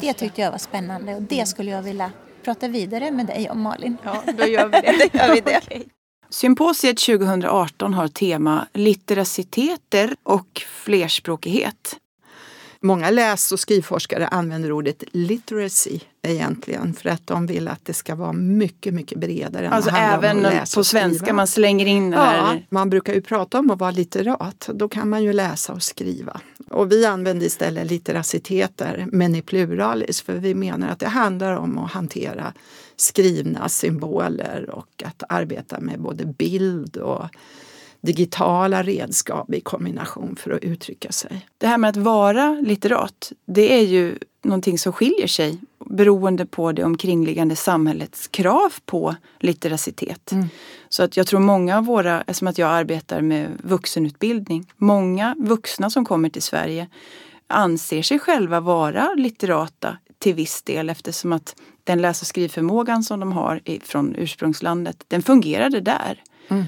Det 0.00 0.12
tyckte 0.12 0.40
jag 0.40 0.50
var 0.50 0.58
spännande 0.58 1.14
och 1.14 1.22
det 1.22 1.46
skulle 1.46 1.70
jag 1.70 1.82
vilja 1.82 2.12
prata 2.44 2.68
vidare 2.68 3.10
med 3.10 3.26
dig 3.26 3.50
om 3.50 3.60
Malin. 3.60 3.96
Ja, 4.02 4.22
då 4.38 4.46
gör 4.46 4.66
vi 4.66 4.80
det. 4.80 5.10
Då 5.12 5.18
gör 5.18 5.34
vi 5.34 5.40
det. 5.40 5.60
Symposiet 6.30 6.98
2018 6.98 7.94
har 7.94 8.08
tema 8.08 8.66
litteraciteter 8.72 10.16
och 10.22 10.62
flerspråkighet. 10.68 11.96
Många 12.84 13.10
läs 13.10 13.52
och 13.52 13.60
skrivforskare 13.60 14.28
använder 14.28 14.72
ordet 14.72 15.04
literacy 15.12 16.00
egentligen 16.22 16.94
för 16.94 17.08
att 17.08 17.26
de 17.26 17.46
vill 17.46 17.68
att 17.68 17.84
det 17.84 17.94
ska 17.94 18.14
vara 18.14 18.32
mycket, 18.32 18.94
mycket 18.94 19.18
bredare. 19.18 19.70
Alltså 19.70 19.90
även 19.90 20.46
på 20.74 20.84
svenska, 20.84 21.32
man 21.32 21.46
slänger 21.46 21.86
in 21.86 22.10
det 22.10 22.16
här. 22.16 22.54
Ja, 22.54 22.60
man 22.68 22.90
brukar 22.90 23.14
ju 23.14 23.20
prata 23.20 23.58
om 23.58 23.70
att 23.70 23.78
vara 23.78 23.90
litterat. 23.90 24.68
Då 24.74 24.88
kan 24.88 25.08
man 25.08 25.22
ju 25.22 25.32
läsa 25.32 25.72
och 25.72 25.82
skriva. 25.82 26.40
Och 26.70 26.92
vi 26.92 27.06
använder 27.06 27.46
istället 27.46 27.90
litteraciteter, 27.90 29.06
men 29.12 29.34
i 29.34 29.42
pluralis, 29.42 30.20
för 30.20 30.34
vi 30.34 30.54
menar 30.54 30.88
att 30.88 30.98
det 30.98 31.08
handlar 31.08 31.56
om 31.56 31.78
att 31.78 31.90
hantera 31.90 32.52
skrivna 32.96 33.68
symboler 33.68 34.70
och 34.70 35.02
att 35.04 35.22
arbeta 35.28 35.80
med 35.80 36.00
både 36.00 36.24
bild 36.26 36.96
och 36.96 37.24
digitala 38.04 38.82
redskap 38.82 39.54
i 39.54 39.60
kombination 39.60 40.36
för 40.36 40.50
att 40.50 40.62
uttrycka 40.62 41.12
sig. 41.12 41.46
Det 41.58 41.66
här 41.66 41.78
med 41.78 41.90
att 41.90 41.96
vara 41.96 42.60
litterat, 42.62 43.32
det 43.46 43.72
är 43.72 43.82
ju 43.82 44.18
någonting 44.42 44.78
som 44.78 44.92
skiljer 44.92 45.26
sig 45.26 45.58
beroende 45.78 46.46
på 46.46 46.72
det 46.72 46.84
omkringliggande 46.84 47.56
samhällets 47.56 48.28
krav 48.28 48.72
på 48.86 49.16
litteracitet. 49.40 50.32
Så 50.88 51.02
att 51.02 51.16
jag 51.16 51.26
tror 51.26 51.40
många 51.40 51.78
av 51.78 51.84
våra, 51.84 52.20
eftersom 52.20 52.48
att 52.48 52.58
jag 52.58 52.70
arbetar 52.70 53.20
med 53.20 53.48
vuxenutbildning, 53.62 54.66
många 54.76 55.34
vuxna 55.38 55.90
som 55.90 56.04
kommer 56.04 56.28
till 56.28 56.42
Sverige 56.42 56.88
anser 57.46 58.02
sig 58.02 58.18
själva 58.18 58.60
vara 58.60 59.14
litterata 59.16 59.96
till 60.18 60.34
viss 60.34 60.62
del 60.62 60.90
eftersom 60.90 61.32
att 61.32 61.56
den 61.84 62.02
läs 62.02 62.20
och 62.20 62.26
skrivförmågan 62.26 63.02
som 63.02 63.20
de 63.20 63.32
har 63.32 63.60
från 63.84 64.14
ursprungslandet, 64.16 65.04
den 65.08 65.22
fungerade 65.22 65.80
där. 65.80 66.22
Eh, 66.48 66.64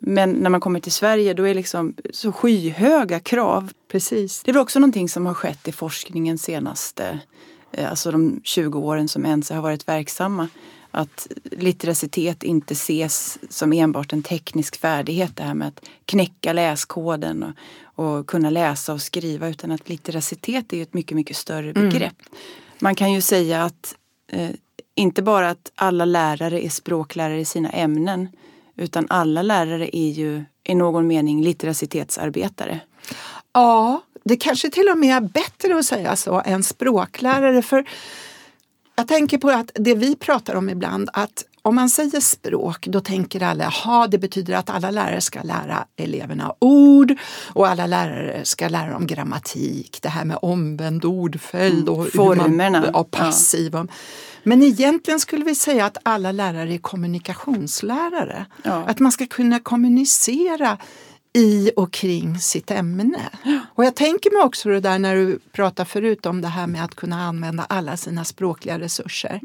Men 0.00 0.32
när 0.32 0.50
man 0.50 0.60
kommer 0.60 0.80
till 0.80 0.92
Sverige 0.92 1.34
då 1.34 1.42
är 1.42 1.48
det 1.48 1.54
liksom 1.54 1.94
så 2.10 2.32
skyhöga 2.32 3.20
krav. 3.20 3.72
Precis. 3.88 4.42
Det 4.42 4.50
är 4.50 4.52
väl 4.52 4.62
också 4.62 4.78
någonting 4.78 5.08
som 5.08 5.26
har 5.26 5.34
skett 5.34 5.68
i 5.68 5.72
forskningen 5.72 6.38
senaste, 6.38 7.20
eh, 7.72 7.90
alltså 7.90 8.10
de 8.10 8.40
20 8.44 8.78
åren 8.78 9.08
som 9.08 9.24
ENSA 9.24 9.54
har 9.54 9.62
varit 9.62 9.88
verksamma. 9.88 10.48
Att 10.90 11.28
litteracitet 11.42 12.42
inte 12.42 12.72
ses 12.72 13.38
som 13.48 13.72
enbart 13.72 14.12
en 14.12 14.22
teknisk 14.22 14.80
färdighet, 14.80 15.36
det 15.36 15.42
här 15.42 15.54
med 15.54 15.68
att 15.68 15.84
knäcka 16.04 16.52
läskoden 16.52 17.42
och, 17.94 18.04
och 18.04 18.26
kunna 18.26 18.50
läsa 18.50 18.92
och 18.92 19.02
skriva, 19.02 19.48
utan 19.48 19.70
att 19.70 19.88
litteracitet 19.88 20.72
är 20.72 20.82
ett 20.82 20.94
mycket, 20.94 21.16
mycket 21.16 21.36
större 21.36 21.72
begrepp. 21.72 22.16
Man 22.78 22.94
kan 22.94 23.12
ju 23.12 23.20
säga 23.20 23.64
att 23.64 23.94
eh, 24.32 24.50
inte 24.94 25.22
bara 25.22 25.50
att 25.50 25.72
alla 25.74 26.04
lärare 26.04 26.66
är 26.66 26.70
språklärare 26.70 27.40
i 27.40 27.44
sina 27.44 27.70
ämnen, 27.70 28.28
utan 28.78 29.06
alla 29.10 29.42
lärare 29.42 29.96
är 29.96 30.10
ju 30.10 30.44
i 30.64 30.74
någon 30.74 31.06
mening 31.06 31.42
litteracitetsarbetare. 31.42 32.80
Ja, 33.52 34.02
det 34.24 34.36
kanske 34.36 34.70
till 34.70 34.88
och 34.88 34.98
med 34.98 35.16
är 35.16 35.20
bättre 35.20 35.78
att 35.78 35.84
säga 35.84 36.16
så 36.16 36.42
än 36.44 36.62
språklärare. 36.62 37.62
För 37.62 37.88
jag 38.96 39.08
tänker 39.08 39.38
på 39.38 39.50
att 39.50 39.70
det 39.74 39.94
vi 39.94 40.16
pratar 40.16 40.54
om 40.54 40.70
ibland, 40.70 41.10
att 41.12 41.44
om 41.62 41.74
man 41.74 41.88
säger 41.88 42.20
språk, 42.20 42.86
då 42.86 43.00
tänker 43.00 43.42
alla, 43.42 43.64
jaha, 43.64 44.06
det 44.06 44.18
betyder 44.18 44.54
att 44.54 44.70
alla 44.70 44.90
lärare 44.90 45.20
ska 45.20 45.42
lära 45.42 45.86
eleverna 45.96 46.54
ord 46.58 47.14
och 47.46 47.68
alla 47.68 47.86
lärare 47.86 48.44
ska 48.44 48.68
lära 48.68 48.92
dem 48.92 49.06
grammatik, 49.06 49.98
det 50.02 50.08
här 50.08 50.24
med 50.24 50.38
omvänd 50.42 51.04
ordföljd 51.04 51.88
och 51.88 52.04
hur 52.04 52.10
formerna. 52.10 52.80
Man, 52.80 52.90
ja, 52.94 53.04
passiv. 53.04 53.76
Men 54.42 54.62
egentligen 54.62 55.20
skulle 55.20 55.44
vi 55.44 55.54
säga 55.54 55.84
att 55.84 55.96
alla 56.02 56.32
lärare 56.32 56.74
är 56.74 56.78
kommunikationslärare. 56.78 58.46
Ja. 58.62 58.84
Att 58.86 58.98
man 58.98 59.12
ska 59.12 59.26
kunna 59.26 59.60
kommunicera 59.60 60.78
i 61.32 61.70
och 61.76 61.92
kring 61.92 62.38
sitt 62.38 62.70
ämne. 62.70 63.20
Och 63.74 63.84
jag 63.84 63.94
tänker 63.94 64.30
mig 64.30 64.42
också 64.42 64.68
det 64.68 64.80
där 64.80 64.98
när 64.98 65.14
du 65.14 65.38
pratade 65.52 65.88
förut 65.88 66.26
om 66.26 66.40
det 66.40 66.48
här 66.48 66.66
med 66.66 66.84
att 66.84 66.94
kunna 66.94 67.22
använda 67.22 67.66
alla 67.68 67.96
sina 67.96 68.24
språkliga 68.24 68.78
resurser. 68.78 69.40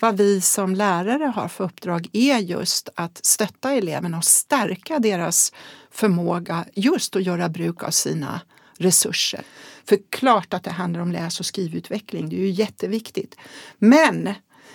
Vad 0.00 0.16
vi 0.16 0.40
som 0.40 0.74
lärare 0.74 1.24
har 1.24 1.48
för 1.48 1.64
uppdrag 1.64 2.08
är 2.12 2.38
just 2.38 2.88
att 2.94 3.26
stötta 3.26 3.72
eleverna 3.72 4.16
och 4.16 4.24
stärka 4.24 4.98
deras 4.98 5.52
förmåga 5.90 6.64
just 6.74 7.16
att 7.16 7.22
göra 7.22 7.48
bruk 7.48 7.82
av 7.82 7.90
sina 7.90 8.40
resurser. 8.78 9.40
För 9.88 9.98
klart 10.10 10.54
att 10.54 10.64
det 10.64 10.70
handlar 10.70 11.00
om 11.00 11.12
läs 11.12 11.40
och 11.40 11.46
skrivutveckling, 11.46 12.28
det 12.28 12.36
är 12.36 12.40
ju 12.40 12.50
jätteviktigt. 12.50 13.36
Men 13.78 14.34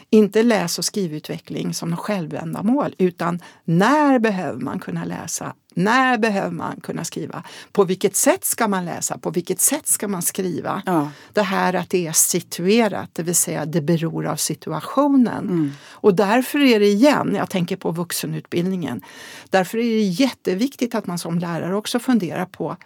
inte 0.09 0.43
läs 0.43 0.77
och 0.79 0.85
skrivutveckling 0.85 1.73
som 1.73 1.89
något 1.89 1.99
självändamål 1.99 2.95
utan 2.97 3.39
när 3.65 4.19
behöver 4.19 4.59
man 4.59 4.79
kunna 4.79 5.05
läsa? 5.05 5.55
När 5.73 6.17
behöver 6.17 6.51
man 6.51 6.79
kunna 6.81 7.03
skriva? 7.03 7.43
På 7.71 7.83
vilket 7.83 8.15
sätt 8.15 8.45
ska 8.45 8.67
man 8.67 8.85
läsa? 8.85 9.17
På 9.17 9.29
vilket 9.29 9.59
sätt 9.59 9.87
ska 9.87 10.07
man 10.07 10.21
skriva? 10.21 10.81
Ja. 10.85 11.11
Det 11.33 11.41
här 11.41 11.73
att 11.73 11.89
det 11.89 12.07
är 12.07 12.11
situerat, 12.11 13.09
det 13.13 13.23
vill 13.23 13.35
säga 13.35 13.65
det 13.65 13.81
beror 13.81 14.25
av 14.25 14.35
situationen. 14.35 15.73
Och 15.89 16.15
därför 16.15 16.59
är 16.59 16.79
det 16.79 16.87
igen, 16.87 17.33
jag 17.35 17.49
tänker 17.49 17.75
på 17.75 17.91
vuxenutbildningen, 17.91 19.01
därför 19.49 19.77
är 19.77 19.83
det 19.83 20.01
jätteviktigt 20.01 20.95
att 20.95 21.07
man 21.07 21.19
som 21.19 21.39
lärare 21.39 21.75
också 21.75 21.99
funderar 21.99 22.45
på 22.45 22.77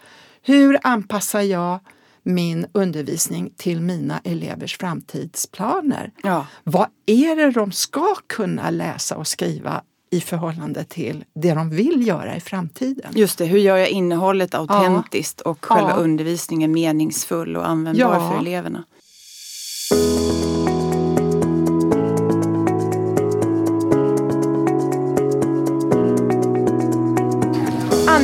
hur 0.42 0.78
anpassar 0.82 1.40
jag 1.40 1.80
min 2.22 2.66
undervisning 2.72 3.52
till 3.56 3.80
mina 3.80 4.20
elevers 4.24 4.78
framtidsplaner? 4.78 6.12
Ja. 6.22 6.46
Vad 6.64 6.86
är 7.06 7.36
det 7.36 7.50
de 7.50 7.72
ska 7.72 8.14
kunna 8.26 8.70
läsa 8.70 9.16
och 9.16 9.26
skriva 9.26 9.82
i 10.10 10.20
förhållande 10.20 10.84
till 10.84 11.24
det 11.34 11.54
de 11.54 11.70
vill 11.70 12.06
göra 12.06 12.36
i 12.36 12.40
framtiden? 12.40 13.12
Just 13.14 13.38
det, 13.38 13.44
hur 13.44 13.58
gör 13.58 13.76
jag 13.76 13.88
innehållet 13.88 14.54
autentiskt 14.54 15.40
och 15.40 15.64
själva 15.64 15.90
Ja. 15.90 15.96
undervisningen 15.96 16.72
meningsfull 16.72 17.56
och 17.56 17.68
användbar 17.68 18.14
Ja. 18.14 18.30
för 18.30 18.38
eleverna? 18.38 18.84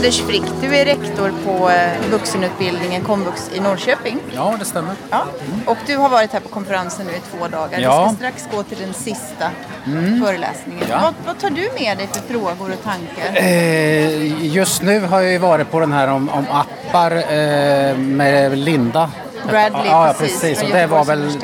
Anders 0.02 0.20
Frick, 0.20 0.42
du 0.60 0.76
är 0.76 0.84
rektor 0.84 1.32
på 1.44 1.70
eh, 1.70 2.10
vuxenutbildningen 2.10 3.04
Komvux 3.04 3.50
i 3.54 3.60
Norrköping. 3.60 4.18
Ja, 4.34 4.54
det 4.58 4.64
stämmer. 4.64 4.94
Ja. 5.10 5.24
Och 5.66 5.76
du 5.86 5.96
har 5.96 6.08
varit 6.08 6.32
här 6.32 6.40
på 6.40 6.48
konferensen 6.48 7.06
nu 7.06 7.12
i 7.12 7.20
två 7.30 7.48
dagar. 7.48 7.80
Ja. 7.80 8.02
Vi 8.02 8.08
ska 8.08 8.16
strax 8.16 8.48
gå 8.56 8.62
till 8.62 8.78
den 8.78 8.94
sista 8.94 9.50
Mm. 9.86 10.24
föreläsningen. 10.24 10.84
Ja. 10.90 10.98
Vad, 11.02 11.14
vad 11.26 11.38
tar 11.38 11.50
du 11.50 11.70
med 11.80 11.98
dig 11.98 12.06
för 12.12 12.20
frågor 12.32 12.72
och 12.72 12.84
tankar? 12.84 13.36
Eh, 13.36 14.46
just 14.46 14.82
nu 14.82 15.00
har 15.00 15.20
jag 15.20 15.32
ju 15.32 15.38
varit 15.38 15.70
på 15.70 15.80
den 15.80 15.92
här 15.92 16.08
om, 16.08 16.28
om 16.28 16.44
appar 16.50 17.16
eh, 17.16 17.96
med 17.96 18.58
Linda. 18.58 19.10
Bradley, 19.48 19.82
ja, 19.86 20.06
ja, 20.06 20.14
precis, 20.18 20.40
precis. 20.40 20.62
Och 20.62 20.68
det 20.70 20.86
var 20.86 21.04
väl, 21.04 21.38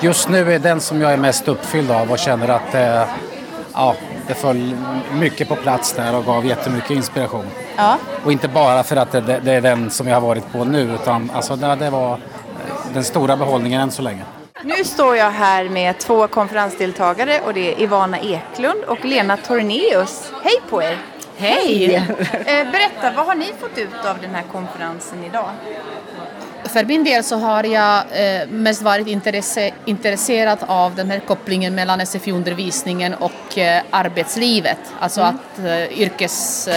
just 0.00 0.28
nu 0.28 0.54
är 0.54 0.58
den 0.58 0.80
som 0.80 1.00
jag 1.00 1.12
är 1.12 1.16
mest 1.16 1.48
uppfylld 1.48 1.90
av 1.90 2.10
och 2.12 2.18
känner 2.18 2.48
att 2.48 2.74
eh, 2.74 3.04
ja, 3.74 3.94
det 4.28 4.34
föll 4.34 4.76
mycket 5.12 5.48
på 5.48 5.56
plats 5.56 5.92
där 5.92 6.16
och 6.16 6.24
gav 6.24 6.46
jättemycket 6.46 6.90
inspiration. 6.90 7.46
Ja. 7.76 7.98
Och 8.24 8.32
inte 8.32 8.48
bara 8.48 8.82
för 8.82 8.96
att 8.96 9.12
det, 9.12 9.20
det, 9.20 9.40
det 9.44 9.52
är 9.52 9.60
den 9.60 9.90
som 9.90 10.08
jag 10.08 10.14
har 10.14 10.20
varit 10.20 10.52
på 10.52 10.64
nu 10.64 10.94
utan 10.94 11.30
alltså, 11.34 11.56
det, 11.56 11.76
det 11.76 11.90
var 11.90 12.12
eh, 12.12 12.18
den 12.94 13.04
stora 13.04 13.36
behållningen 13.36 13.80
än 13.80 13.90
så 13.90 14.02
länge. 14.02 14.22
Nu 14.62 14.84
står 14.84 15.16
jag 15.16 15.30
här 15.30 15.68
med 15.68 15.98
två 15.98 16.28
konferensdeltagare 16.28 17.40
och 17.46 17.54
det 17.54 17.74
är 17.74 17.80
Ivana 17.80 18.18
Eklund 18.18 18.84
och 18.84 19.04
Lena 19.04 19.36
Tornéus. 19.36 20.32
Hej 20.42 20.54
på 20.70 20.82
er! 20.82 20.98
Hej! 21.36 21.94
Eh, 21.94 22.70
berätta, 22.70 23.12
vad 23.16 23.26
har 23.26 23.34
ni 23.34 23.52
fått 23.60 23.78
ut 23.78 24.04
av 24.04 24.18
den 24.20 24.34
här 24.34 24.44
konferensen 24.52 25.24
idag? 25.24 25.50
För 26.78 26.84
min 26.84 27.04
del 27.04 27.24
så 27.24 27.36
har 27.36 27.64
jag 27.64 27.96
eh, 28.12 28.48
mest 28.48 28.82
varit 28.82 29.06
intresse, 29.06 29.70
intresserad 29.84 30.58
av 30.66 30.94
den 30.94 31.10
här 31.10 31.18
kopplingen 31.20 31.74
mellan 31.74 32.00
SFI-undervisningen 32.06 33.14
och 33.14 33.58
eh, 33.58 33.82
arbetslivet. 33.90 34.78
Alltså 35.00 35.20
Mm. 35.20 35.34
att 35.34 35.58
eh, 35.64 36.00
yrkes, 36.00 36.68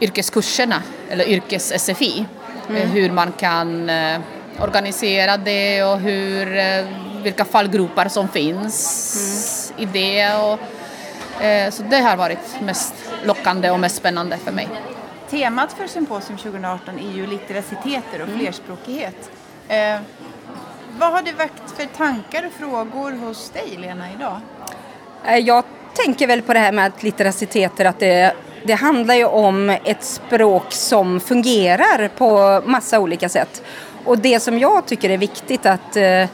yrkeskurserna, 0.00 0.82
eller 1.10 1.24
yrkes-SFI, 1.24 2.24
Mm. 2.68 2.88
hur 2.90 3.10
man 3.10 3.32
kan 3.32 3.90
organisera 4.58 5.36
det 5.36 5.82
och 5.84 6.00
hur, 6.00 6.46
vilka 7.22 7.44
fallgropar 7.44 8.08
som 8.08 8.28
finns 8.28 9.72
Mm. 9.78 9.88
i 9.88 9.92
det. 9.92 10.34
Och, 10.34 10.58
så 11.74 11.82
det 11.82 11.98
har 12.00 12.16
varit 12.16 12.60
mest 12.62 12.94
lockande 13.24 13.70
och 13.70 13.80
mest 13.80 13.96
spännande 13.96 14.36
för 14.44 14.52
mig. 14.52 14.68
Temat 15.30 15.72
för 15.72 15.86
Symposium 15.86 16.38
2018 16.38 16.98
är 16.98 17.12
ju 17.16 17.26
litteraciteter 17.26 18.22
och 18.22 18.28
Mm. 18.28 18.38
flerspråkighet. 18.38 19.30
Eh, 19.68 19.96
vad 20.98 21.12
har 21.12 21.22
det 21.22 21.32
väckt 21.32 21.70
för 21.76 21.84
tankar 21.84 22.46
och 22.46 22.52
frågor 22.52 23.12
hos 23.26 23.50
dig 23.50 23.76
Lena 23.78 24.04
idag? 24.12 24.40
Eh, 25.26 25.36
Jag 25.36 25.64
tänker 25.94 26.26
väl 26.26 26.42
på 26.42 26.52
det 26.52 26.58
här 26.58 26.72
med 26.72 26.86
att 26.86 27.02
litteraciteter, 27.02 27.84
att 27.84 27.98
det, 27.98 28.34
det 28.64 28.72
handlar 28.74 29.14
ju 29.14 29.24
om 29.24 29.70
ett 29.84 30.04
språk 30.04 30.72
som 30.72 31.20
fungerar 31.20 32.08
på 32.08 32.62
massa 32.66 33.00
olika 33.00 33.28
sätt. 33.28 33.62
Och 34.04 34.18
det 34.18 34.40
som 34.40 34.58
jag 34.58 34.86
tycker 34.86 35.10
är 35.10 35.18
viktigt 35.18 35.66
att 35.66 35.96
eh, 35.96 36.26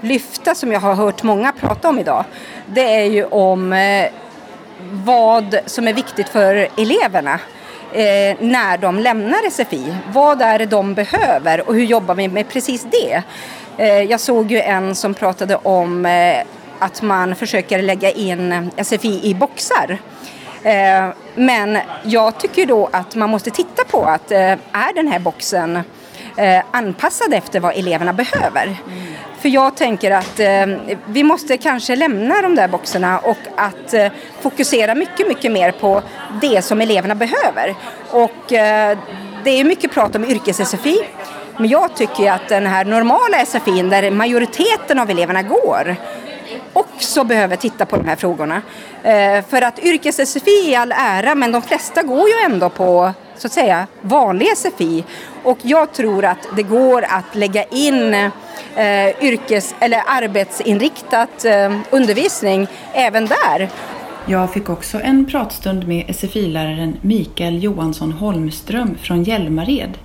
lyfta, 0.00 0.54
som 0.54 0.72
jag 0.72 0.80
har 0.80 0.94
hört 0.94 1.22
många 1.22 1.52
prata 1.52 1.88
om 1.88 1.98
idag, 1.98 2.24
det 2.66 2.94
är 2.94 3.04
ju 3.04 3.24
om 3.24 3.72
eh, 3.72 4.08
vad 4.90 5.58
som 5.66 5.88
är 5.88 5.92
viktigt 5.92 6.28
för 6.28 6.68
eleverna 6.76 7.40
eh, 7.96 8.36
när 8.40 8.78
de 8.78 8.98
lämnar 8.98 9.50
SFI. 9.50 9.94
Vad 10.12 10.42
är 10.42 10.58
det 10.58 10.66
de 10.66 10.94
behöver 10.94 11.68
och 11.68 11.74
hur 11.74 11.84
jobbar 11.84 12.14
vi 12.14 12.28
med 12.28 12.48
precis 12.48 12.86
det? 12.90 13.22
Eh, 13.78 14.02
jag 14.02 14.20
såg 14.20 14.50
ju 14.50 14.60
en 14.60 14.94
som 14.94 15.14
pratade 15.14 15.56
om 15.56 16.06
eh, 16.06 16.36
att 16.78 17.02
man 17.02 17.36
försöker 17.36 17.82
lägga 17.82 18.10
in 18.10 18.70
SFI 18.76 19.20
i 19.22 19.34
boxar. 19.34 19.98
Eh, 20.62 21.08
men 21.34 21.78
jag 22.02 22.38
tycker 22.38 22.66
då 22.66 22.88
att 22.92 23.14
man 23.14 23.30
måste 23.30 23.50
titta 23.50 23.84
på 23.84 24.04
att 24.04 24.30
eh, 24.30 24.52
är 24.72 24.94
den 24.94 25.08
här 25.08 25.18
boxen 25.18 25.76
eh, 26.36 26.64
anpassad 26.70 27.34
efter 27.34 27.60
vad 27.60 27.76
eleverna 27.76 28.12
behöver? 28.12 28.76
För 29.46 29.50
jag 29.50 29.76
tänker 29.76 30.10
att 30.10 30.40
eh, 30.40 30.96
vi 31.06 31.22
måste 31.22 31.56
kanske 31.56 31.96
lämna 31.96 32.42
de 32.42 32.54
där 32.54 32.68
boxarna 32.68 33.18
och 33.18 33.36
att 33.56 33.94
eh, 33.94 34.12
fokusera 34.40 34.94
mycket, 34.94 35.28
mycket 35.28 35.52
mer 35.52 35.72
på 35.72 36.02
det 36.40 36.62
som 36.62 36.80
eleverna 36.80 37.14
behöver. 37.14 37.74
Och 38.10 38.52
eh, 38.52 38.98
det 39.44 39.50
är 39.50 39.64
mycket 39.64 39.92
prat 39.92 40.16
om 40.16 40.24
yrkes-SFI. 40.24 40.96
Men 41.56 41.68
jag 41.68 41.94
tycker 41.94 42.32
att 42.32 42.48
den 42.48 42.66
här 42.66 42.84
normala 42.84 43.46
SFI 43.46 43.82
där 43.82 44.10
majoriteten 44.10 44.98
av 44.98 45.10
eleverna 45.10 45.42
går 45.42 45.96
också 46.72 47.24
behöver 47.24 47.56
titta 47.56 47.86
på 47.86 47.96
de 47.96 48.08
här 48.08 48.16
frågorna. 48.16 48.62
Eh, 49.02 49.44
för 49.48 49.62
att 49.62 49.78
yrkes-SFI 49.78 50.70
i 50.70 50.76
all 50.76 50.92
ära, 50.92 51.34
men 51.34 51.52
de 51.52 51.62
flesta 51.62 52.02
går 52.02 52.28
ju 52.28 52.34
ändå 52.44 52.70
på 52.70 53.12
så 53.38 53.46
att 53.46 53.52
säga 53.52 53.86
vanlig 54.00 54.48
SFI. 54.56 55.04
Och 55.42 55.58
jag 55.62 55.92
tror 55.92 56.24
att 56.24 56.48
det 56.56 56.62
går 56.62 57.04
att 57.08 57.34
lägga 57.34 57.64
in 57.64 58.14
eh, 58.14 59.24
yrkes 59.24 59.74
eller 59.80 60.02
arbetsinriktat 60.06 61.44
eh, 61.44 61.76
undervisning 61.90 62.66
även 62.92 63.26
där. 63.26 63.70
Jag 64.26 64.52
fick 64.52 64.68
också 64.68 65.00
en 65.00 65.26
pratstund 65.26 65.88
med 65.88 66.16
SFI-läraren 66.16 66.96
Mikael 67.02 67.62
Johansson 67.62 68.12
Holmström 68.12 68.94
från 69.02 69.22
Hjälmared 69.22 69.98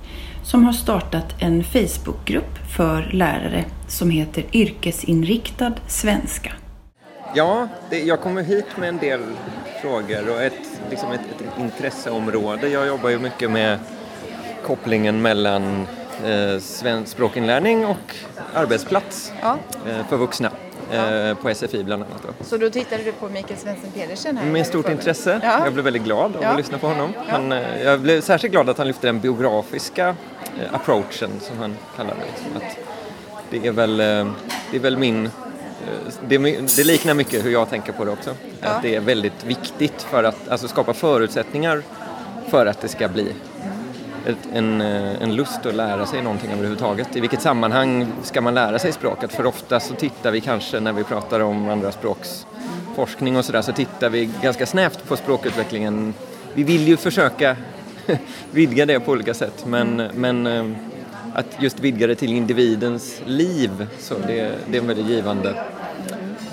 som 0.44 0.66
har 0.66 0.74
startat 0.74 1.36
en 1.40 1.64
Facebookgrupp 1.64 2.58
för 2.76 3.10
lärare 3.14 3.66
som 3.88 4.10
heter 4.10 4.44
Yrkesinriktad 4.54 5.74
svenska. 5.88 6.52
Ja, 7.34 7.68
det, 7.90 8.00
jag 8.04 8.22
kommer 8.22 8.44
hit 8.44 8.66
med 8.78 8.90
en 8.90 8.98
del 8.98 9.20
frågor 9.82 10.30
och 10.30 10.42
ett, 10.42 10.54
liksom 10.90 11.12
ett, 11.12 11.20
ett 11.22 11.60
intresseområde. 11.60 12.68
Jag 12.70 12.88
jobbar 12.88 13.10
ju 13.10 13.20
mycket 13.20 13.52
med 13.52 13.80
kopplingen 14.64 15.22
mellan 15.22 15.88
eh, 16.26 16.60
svensk 16.60 17.12
språkinlärning 17.12 17.86
och 17.86 18.16
arbetsplats 18.54 19.32
Ja. 19.42 19.58
eh, 19.88 20.08
för 20.08 20.18
vuxna 20.18 20.52
eh, 20.92 21.34
på 21.38 21.54
SFI 21.56 21.84
bland 21.84 22.04
annat. 22.04 22.22
Då. 22.40 22.46
Så 22.46 22.58
då 22.58 22.70
tittade 22.70 23.04
du 23.04 23.12
på 23.12 23.30
Mikael 23.30 23.60
Svensson 23.60 23.92
Pedersen 23.92 24.38
här? 24.38 24.46
Med 24.46 24.68
stort 24.68 24.90
intresse. 24.90 25.40
Ja. 25.44 25.64
Jag 25.64 25.74
blev 25.74 25.86
väldigt 25.86 26.04
glad 26.04 26.36
av 26.36 26.42
Ja. 26.44 26.50
att 26.50 26.58
lyssna 26.58 26.78
på 26.78 26.88
honom. 26.88 27.14
Ja. 27.16 27.22
Han, 27.34 27.52
eh, 27.52 27.84
jag 27.84 28.00
blev 28.00 28.22
särskilt 28.22 28.52
glad 28.52 28.70
att 28.70 28.78
han 28.78 28.88
lyfte 28.88 29.08
den 29.08 29.20
biografiska 29.20 30.08
eh, 30.08 30.76
approachen 30.76 31.30
som 31.40 31.58
han 31.60 31.78
kallar 31.96 32.14
det. 32.16 32.58
Att 32.58 32.78
det, 33.50 33.68
är 33.68 33.72
väl, 33.72 33.98
det 33.98 34.78
är 34.78 34.80
väl 34.80 34.98
min... 34.98 35.30
eh, 35.88 36.14
Det, 36.28 36.38
det 36.76 36.84
liknar 36.84 37.14
mycket 37.14 37.46
hur 37.46 37.52
jag 37.52 37.70
tänker 37.70 37.92
på 37.92 38.06
det 38.06 38.12
också. 38.12 38.36
Ja. 38.62 38.68
Att 38.68 38.82
det 38.82 38.96
är 38.96 39.00
väldigt 39.00 39.44
viktigt 39.44 40.02
för 40.02 40.24
att 40.24 40.50
alltså, 40.50 40.68
skapa 40.68 40.94
förutsättningar 40.94 41.84
för 42.50 42.66
att 42.66 42.82
det 42.82 42.88
ska 42.88 43.08
bli 43.08 43.34
ett, 44.26 44.38
en, 44.54 44.82
eh, 44.82 45.22
en 45.22 45.36
lust 45.36 45.66
att 45.66 45.76
lära 45.76 46.06
sig 46.06 46.22
någonting 46.22 46.52
överhuvudtaget. 46.52 47.16
I 47.16 47.20
vilket 47.20 47.42
sammanhang 47.42 48.08
ska 48.24 48.42
man 48.42 48.54
lära 48.54 48.80
sig 48.80 48.92
språket? 48.92 49.34
För 49.34 49.46
ofta 49.46 49.80
så 49.80 49.94
tittar 49.94 50.32
vi 50.32 50.42
kanske 50.42 50.80
när 50.80 50.94
vi 50.94 51.04
pratar 51.04 51.40
om 51.40 51.70
andra 51.70 51.92
språks 51.92 52.46
forskning 52.96 53.38
och 53.38 53.46
sådär 53.46 53.62
så 53.62 53.72
tittar 53.72 54.10
vi 54.10 54.30
ganska 54.42 54.66
snävt 54.66 55.08
på 55.08 55.18
språkutvecklingen. 55.18 56.14
Vi 56.54 56.64
vill 56.64 56.88
ju 56.88 56.98
försöka 56.98 57.58
vidga 58.52 58.86
det 58.86 59.00
på 59.00 59.12
olika 59.12 59.34
sätt 59.34 59.66
men, 59.66 59.96
men 60.16 60.48
eh, 60.48 60.66
att 61.34 61.62
just 61.62 61.80
vidga 61.80 62.08
det 62.08 62.16
till 62.16 62.34
individens 62.34 63.22
liv 63.26 63.88
så 64.00 64.18
det, 64.18 64.56
det 64.72 64.78
är 64.78 64.82
väldigt 64.82 65.08
givande. 65.08 65.64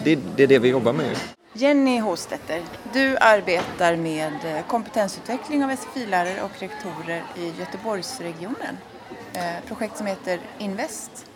Det, 0.05 0.19
det 0.37 0.43
är 0.43 0.47
det 0.47 0.59
vi 0.59 0.69
jobbar 0.69 0.93
med. 0.93 1.17
Jenny 1.53 1.99
Håstetter, 2.01 2.63
du 2.93 3.17
arbetar 3.21 3.97
med 3.97 4.33
eh, 4.45 4.67
kompetensutveckling 4.67 5.65
av 5.65 5.77
SFI-lärare 5.77 6.43
och 6.43 6.51
rektorer 6.61 7.23
i 7.37 7.53
Göteborgsregionen. 7.59 8.77
Eh, 9.33 9.43
Projekt 9.69 9.97
som 9.97 10.07
heter 10.07 10.41
Invest. 10.59 11.27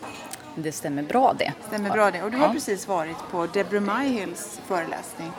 Det 0.55 0.73
stämmer 0.73 1.03
bra 1.03 1.35
det. 1.39 1.53
Stämmer 1.69 1.91
bra 1.91 2.11
det. 2.11 2.23
Och 2.23 2.31
du 2.31 2.37
har 2.37 2.47
Ja. 2.47 2.53
precis 2.53 2.89
varit 2.89 3.17
på 3.31 3.47
Deborah 3.47 3.99
Myhills 4.03 4.61
föreläsning 4.67 5.33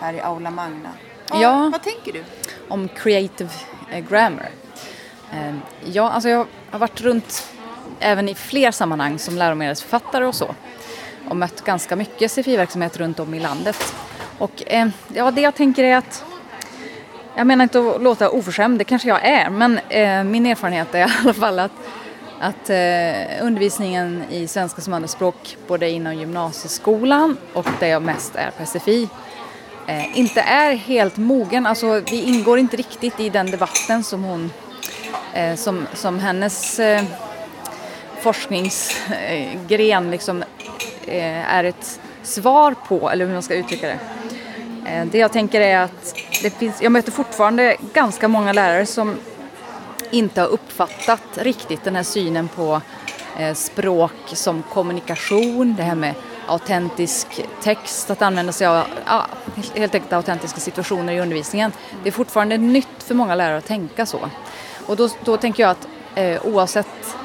här 0.00 0.12
i 0.14 0.20
Aula 0.20 0.50
Magna. 0.50 0.88
Vad, 1.30 1.40
Ja. 1.40 1.68
vad 1.72 1.82
tänker 1.82 2.12
du? 2.12 2.24
Om 2.68 2.88
creative 2.88 3.50
eh, 3.92 4.04
grammar. 4.08 4.48
Ehm, 5.34 5.60
ja, 5.92 6.10
alltså 6.10 6.28
jag 6.28 6.46
har 6.70 6.78
varit 6.78 7.00
runt 7.00 7.52
även 8.00 8.28
i 8.28 8.34
fler 8.34 8.70
sammanhang 8.70 9.18
som 9.18 9.36
läromedelsförfattare 9.36 10.26
och 10.26 10.34
så. 10.34 10.54
Och 11.28 11.36
mött 11.36 11.64
ganska 11.64 11.96
mycket 11.96 12.32
SFI-verksamhet 12.32 12.96
runt 12.96 13.20
om 13.20 13.34
i 13.34 13.40
landet. 13.40 13.94
Och 14.38 14.62
eh, 14.66 14.88
ja, 15.14 15.30
det 15.30 15.40
jag 15.40 15.54
tänker 15.54 15.84
är 15.84 15.96
att 15.96 16.24
jag 17.36 17.46
menar 17.46 17.62
inte 17.62 17.78
att 17.78 18.02
låta 18.02 18.30
oförskämd, 18.30 18.78
det 18.78 18.84
kanske 18.84 19.08
jag 19.08 19.24
är, 19.24 19.50
men 19.50 19.78
eh, 19.88 20.24
min 20.24 20.46
erfarenhet 20.46 20.94
är 20.94 20.98
i 21.08 21.12
alla 21.22 21.34
fall 21.34 21.58
att, 21.58 21.72
att 22.40 22.70
eh, 22.70 23.46
undervisningen 23.46 24.24
i 24.30 24.46
svenska 24.46 24.80
som 24.80 24.94
andraspråk, 24.94 25.56
både 25.66 25.90
inom 25.90 26.14
gymnasieskolan 26.14 27.36
och 27.52 27.66
det 27.80 27.88
jag 27.88 28.02
mest 28.02 28.36
är 28.36 28.50
på 28.50 28.66
SFI, 28.66 29.08
eh, 29.86 30.18
inte 30.18 30.40
är 30.40 30.74
helt 30.74 31.16
mogen. 31.16 31.66
Alltså 31.66 32.00
vi 32.10 32.22
ingår 32.22 32.58
inte 32.58 32.76
riktigt 32.76 33.20
i 33.20 33.28
den 33.30 33.50
debatten 33.50 34.04
som 34.04 34.24
hon, 34.24 34.50
Eh, 35.34 35.54
som, 35.54 35.86
som 35.94 36.18
hennes 36.18 36.78
eh, 36.78 37.02
forskningsgren 38.20 40.10
liksom 40.10 40.44
eh, 41.06 41.54
är 41.54 41.64
ett 41.64 42.00
svar 42.22 42.74
på, 42.88 43.10
eller 43.10 43.26
hur 43.26 43.32
man 43.32 43.42
ska 43.42 43.54
uttrycka 43.54 43.86
det. 43.86 43.98
Eh, 44.90 45.06
det 45.06 45.18
jag 45.18 45.32
tänker 45.32 45.60
är 45.60 45.78
att 45.78 46.16
det 46.42 46.50
finns, 46.50 46.82
jag 46.82 46.92
möter 46.92 47.12
fortfarande 47.12 47.76
ganska 47.92 48.28
många 48.28 48.52
lärare 48.52 48.86
som 48.86 49.16
inte 50.10 50.40
har 50.40 50.48
uppfattat 50.48 51.22
riktigt 51.34 51.84
den 51.84 51.96
här 51.96 52.02
synen 52.02 52.48
på 52.48 52.80
eh, 53.38 53.54
språk 53.54 54.12
som 54.26 54.62
kommunikation, 54.62 55.74
det 55.76 55.82
här 55.82 55.94
med 55.94 56.14
autentisk 56.46 57.26
text, 57.62 58.10
att 58.10 58.22
använda 58.22 58.52
sig 58.52 58.66
av 58.66 58.84
ja, 59.06 59.26
helt 59.74 59.94
enkelt 59.94 60.12
autentiska 60.12 60.60
situationer 60.60 61.12
i 61.12 61.20
undervisningen. 61.20 61.72
Det 62.02 62.08
är 62.08 62.12
fortfarande 62.12 62.58
nytt 62.58 63.02
för 63.02 63.14
många 63.14 63.34
lärare 63.34 63.58
att 63.58 63.66
tänka 63.66 64.06
så. 64.06 64.30
Och 64.86 64.96
då, 64.96 65.08
då 65.24 65.36
tänker 65.36 65.62
jag 65.62 65.70
att 65.70 65.88
eh, 66.14 66.46
oavsett 66.46 67.16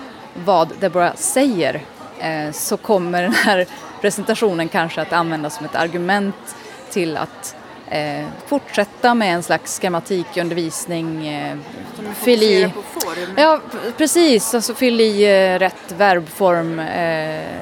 vad 0.45 0.69
Deborah 0.79 1.15
säger 1.15 1.81
eh, 2.19 2.51
så 2.51 2.77
kommer 2.77 3.21
den 3.21 3.33
här 3.33 3.67
presentationen 4.01 4.69
kanske 4.69 5.01
att 5.01 5.13
användas 5.13 5.55
som 5.55 5.65
ett 5.65 5.75
argument 5.75 6.55
till 6.89 7.17
att 7.17 7.55
eh, 7.87 8.25
fortsätta 8.47 9.13
med 9.13 9.33
en 9.33 9.43
slags 9.43 9.79
schematikundervisning. 9.79 11.27
Eh, 11.27 11.57
fyll 12.15 12.43
i, 12.43 12.71
ja, 13.37 13.61
precis, 13.97 14.53
alltså 14.53 14.73
fyll 14.73 15.01
i 15.01 15.23
eh, 15.23 15.59
rätt 15.59 15.93
verbform 15.97 16.79
eh, 16.79 17.59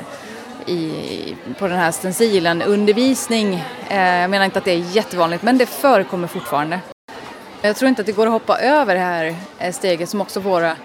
i, 0.66 1.36
på 1.60 1.68
den 1.68 1.78
här 1.78 1.92
stencilen. 1.92 2.62
Undervisning, 2.62 3.64
eh, 3.90 4.22
jag 4.22 4.30
menar 4.30 4.46
inte 4.46 4.60
att 4.60 4.66
det 4.66 4.72
är 4.72 4.96
jättevanligt 4.96 5.44
men 5.44 5.58
det 5.58 5.66
förekommer 5.66 6.28
fortfarande. 6.28 6.80
Jag 7.68 7.76
tror 7.76 7.90
inte 7.90 8.02
att 8.02 8.06
det 8.06 8.12
går 8.12 8.26
att 8.26 8.32
hoppa 8.32 8.60
över 8.60 8.94
det 8.94 9.00
här 9.00 9.36
eh, 9.60 9.74
steget 9.74 10.10
som 10.10 10.22
också 10.22 10.40
våra 10.40 10.76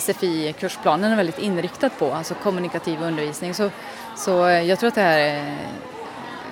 SFI-kursplanen 0.00 1.12
är 1.12 1.16
väldigt 1.16 1.38
inriktad 1.38 1.88
på, 1.88 2.12
alltså 2.12 2.34
kommunikativ 2.34 3.02
undervisning. 3.02 3.54
Så, 3.54 3.70
så 4.16 4.46
eh, 4.46 4.62
jag 4.62 4.78
tror 4.78 4.88
att 4.88 4.94
det 4.94 5.00
här 5.00 5.36
eh, 5.36 5.52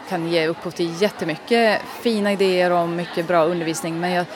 kan 0.09 0.28
ge 0.28 0.46
upphov 0.46 0.70
till 0.70 1.02
jättemycket 1.02 1.83
fina 2.00 2.33
idéer 2.33 2.70
och 2.70 2.88
mycket 2.88 3.28
bra 3.28 3.44
undervisning 3.44 4.00
men 4.00 4.11
jag, 4.11 4.26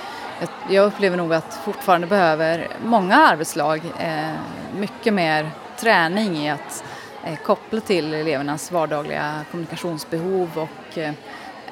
jag, 0.40 0.49
jag 0.71 0.87
upplever 0.87 1.16
nog 1.16 1.35
att 1.35 1.55
fortfarande 1.64 2.07
behöver 2.07 2.68
många 2.85 3.16
arbetslag 3.16 3.81
eh, 3.99 4.31
mycket 4.79 5.14
mer 5.14 5.51
träning 5.79 6.37
i 6.37 6.51
att 6.51 6.85
eh, 7.25 7.37
koppla 7.37 7.81
till 7.81 8.14
elevernas 8.14 8.73
vardagliga 8.73 9.44
kommunikationsbehov 9.51 10.51
och 10.55 10.99
eh, 10.99 11.12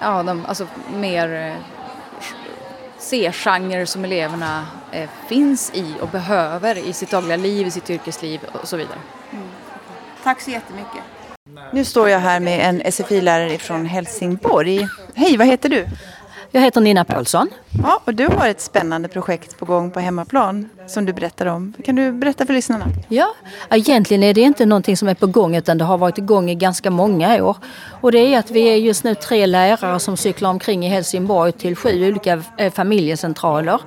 ja, 0.00 0.22
de, 0.22 0.46
alltså 0.46 0.66
mer 0.94 1.56
C-genrer 3.06 3.84
som 3.84 4.04
eleverna 4.04 4.66
eh, 4.92 5.10
finns 5.28 5.70
i 5.74 5.94
och 6.00 6.08
behöver 6.08 6.78
i 6.78 6.92
sitt 6.92 7.10
dagliga 7.10 7.36
liv, 7.36 7.66
i 7.66 7.70
sitt 7.70 7.90
yrkesliv 7.90 8.40
och 8.62 8.68
så 8.68 8.76
vidare. 8.76 8.98
Mm. 9.32 9.44
Tack 10.24 10.40
så 10.40 10.50
jättemycket. 10.50 11.02
Nu 11.72 11.84
står 11.84 12.08
jag 12.08 12.18
här 12.18 12.40
med 12.40 12.68
en 12.68 12.92
SFI-lärare 12.92 13.58
från 13.58 13.86
Helsingborg. 13.86 14.88
Hej, 15.14 15.36
vad 15.36 15.46
heter 15.46 15.68
du? 15.68 15.86
Jag 16.56 16.62
heter 16.62 16.80
Nina 16.80 17.04
Paulsson. 17.04 17.48
Ja, 17.82 18.00
och 18.04 18.14
du 18.14 18.26
har 18.26 18.48
ett 18.48 18.60
spännande 18.60 19.08
projekt 19.08 19.58
på 19.58 19.64
gång 19.64 19.90
på 19.90 20.00
hemmaplan 20.00 20.68
som 20.86 21.04
du 21.04 21.12
berättar 21.12 21.46
om. 21.46 21.72
Kan 21.84 21.94
du 21.94 22.12
berätta 22.12 22.46
för 22.46 22.54
lyssnarna? 22.54 22.86
Ja, 23.08 23.34
egentligen 23.70 24.22
är 24.22 24.34
det 24.34 24.40
inte 24.40 24.66
någonting 24.66 24.96
som 24.96 25.08
är 25.08 25.14
på 25.14 25.26
gång 25.26 25.56
utan 25.56 25.78
det 25.78 25.84
har 25.84 25.98
varit 25.98 26.18
igång 26.18 26.50
i 26.50 26.54
ganska 26.54 26.90
många 26.90 27.44
år. 27.44 27.56
Och 28.00 28.12
det 28.12 28.18
är 28.18 28.38
att 28.38 28.50
vi 28.50 28.60
är 28.60 28.76
just 28.76 29.04
nu 29.04 29.14
tre 29.14 29.46
lärare 29.46 30.00
som 30.00 30.16
cyklar 30.16 30.50
omkring 30.50 30.86
i 30.86 30.88
Helsingborg 30.88 31.52
till 31.52 31.76
sju 31.76 32.08
olika 32.08 32.42
eh, 32.56 32.72
familjecentraler 32.72 33.80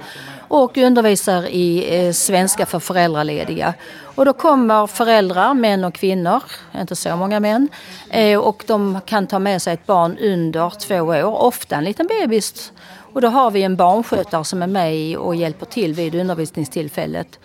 och 0.47 0.77
undervisar 0.77 1.45
i 1.49 1.97
eh, 2.05 2.11
svenska 2.11 2.65
för 2.65 2.79
föräldralediga. 2.79 3.73
Och 4.19 4.25
då 4.25 4.33
kommer 4.33 4.87
föräldrar, 4.87 5.53
män 5.53 5.83
och 5.83 5.93
kvinnor, 5.93 6.43
inte 6.75 6.95
så 6.95 7.15
många 7.15 7.39
män, 7.39 7.69
eh, 8.09 8.39
och 8.39 8.63
de 8.67 8.99
kan 9.05 9.27
ta 9.27 9.39
med 9.39 9.61
sig 9.61 9.73
ett 9.73 9.85
barn 9.85 10.17
under 10.17 10.69
två 10.69 11.01
år, 11.01 11.23
ofta 11.23 11.75
en 11.75 11.83
liten 11.83 12.07
bebis 12.07 12.71
och 13.19 13.23
då 13.23 13.29
har 13.29 13.51
vi 13.51 13.63
en 13.63 13.75
barnskötare 13.75 14.45
som 14.45 14.61
är 14.61 14.67
med 14.67 15.17
och 15.17 15.35
hjälper 15.35 15.65
till 15.65 15.93
vid 15.93 16.15
undervisningstillfället. 16.15 17.39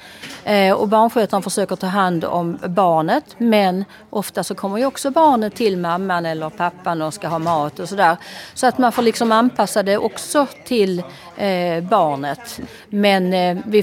Eh, 0.45 0.73
och 0.73 0.89
barnskötaren 0.89 1.43
försöker 1.43 1.77
ta 1.77 1.87
hand 1.87 2.25
om 2.25 2.59
barnet 2.67 3.25
men 3.39 3.85
ofta 4.11 4.45
så 4.45 4.55
kommer 4.55 4.79
ju 4.79 4.87
också 4.87 5.11
barnet 5.11 5.55
till 5.55 5.79
mamman 5.79 6.27
eller 6.27 6.51
pappan 6.51 7.03
och 7.03 7.15
ska 7.15 7.29
ha 7.29 7.39
mat 7.39 7.79
och 7.79 7.89
sådär. 7.89 8.17
Så 8.55 8.67
att 8.67 8.79
man 8.79 8.93
får 8.93 9.03
liksom 9.03 9.33
anpassa 9.33 9.83
det 9.83 9.99
också 9.99 10.47
till 10.65 10.99
eh, 11.37 11.81
barnet. 11.83 12.61
Men 12.89 13.33
eh, 13.33 13.57
vi 13.67 13.83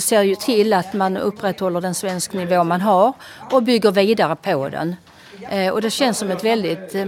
ser 0.00 0.22
ju 0.22 0.34
till 0.34 0.72
att 0.72 0.92
man 0.92 1.16
upprätthåller 1.16 1.80
den 1.80 1.94
svensk 1.94 2.32
nivå 2.32 2.64
man 2.64 2.80
har 2.80 3.12
och 3.50 3.62
bygger 3.62 3.90
vidare 3.90 4.36
på 4.36 4.68
den. 4.68 4.96
Eh, 5.50 5.72
och 5.72 5.82
det 5.82 5.90
känns 5.90 6.18
som 6.18 6.30
ett 6.30 6.44
väldigt, 6.44 6.94
eh, 6.94 7.06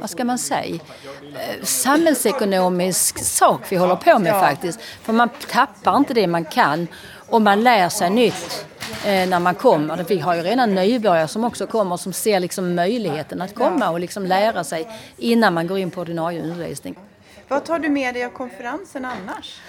vad 0.00 0.10
ska 0.10 0.24
man 0.24 0.38
säga, 0.38 0.74
eh, 0.74 1.64
samhällsekonomisk 1.64 3.18
sak 3.24 3.60
vi 3.68 3.76
håller 3.76 3.96
på 3.96 4.18
med 4.18 4.32
faktiskt. 4.32 4.80
För 5.02 5.12
man 5.12 5.28
tappar 5.50 5.96
inte 5.96 6.14
det 6.14 6.26
man 6.26 6.44
kan 6.44 6.88
och 7.28 7.42
man 7.42 7.62
lär 7.64 7.88
sig 7.88 8.10
nytt 8.10 8.64
när 9.04 9.40
man 9.40 9.54
kommer. 9.54 10.04
Vi 10.08 10.18
har 10.18 10.34
ju 10.34 10.42
redan 10.42 10.74
nybörjare 10.74 11.28
som 11.28 11.44
också 11.44 11.66
kommer 11.66 11.96
som 11.96 12.12
ser 12.12 12.40
liksom 12.40 12.74
möjligheten 12.74 13.42
att 13.42 13.54
komma 13.54 13.90
och 13.90 14.00
liksom 14.00 14.26
lära 14.26 14.64
sig 14.64 14.88
innan 15.16 15.54
man 15.54 15.66
går 15.66 15.78
in 15.78 15.90
på 15.90 16.00
ordinarie 16.00 16.42
undervisning. 16.42 16.96
Vad 17.48 17.64
tar 17.64 17.78
du 17.78 17.88
med 17.88 18.14
dig 18.14 18.24
av 18.24 18.30
konferensen 18.30 19.04
annars? 19.04 19.60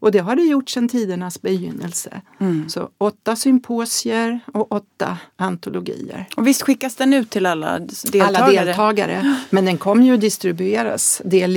och 0.00 0.12
det 0.12 0.18
har 0.18 0.36
det 0.36 0.42
gjort 0.42 0.68
sedan 0.68 0.88
tidernas 0.88 1.42
begynnelse. 1.42 2.20
Mm. 2.40 2.68
Så 2.68 2.90
åtta 2.98 3.36
symposier 3.36 4.40
och 4.46 4.72
åtta 4.72 5.18
antologier. 5.36 6.26
Och 6.36 6.46
visst 6.46 6.62
skickas 6.62 6.96
den 6.96 7.14
ut 7.14 7.30
till 7.30 7.46
alla 7.46 7.78
deltagare? 7.78 8.26
Alla 8.26 8.50
deltagare. 8.50 9.36
Men 9.50 9.64
den 9.64 9.78
kommer 9.78 10.04
ju 10.04 10.14
att 10.14 10.20
distribueras. 10.20 11.22
Det 11.24 11.42
är 11.42 11.48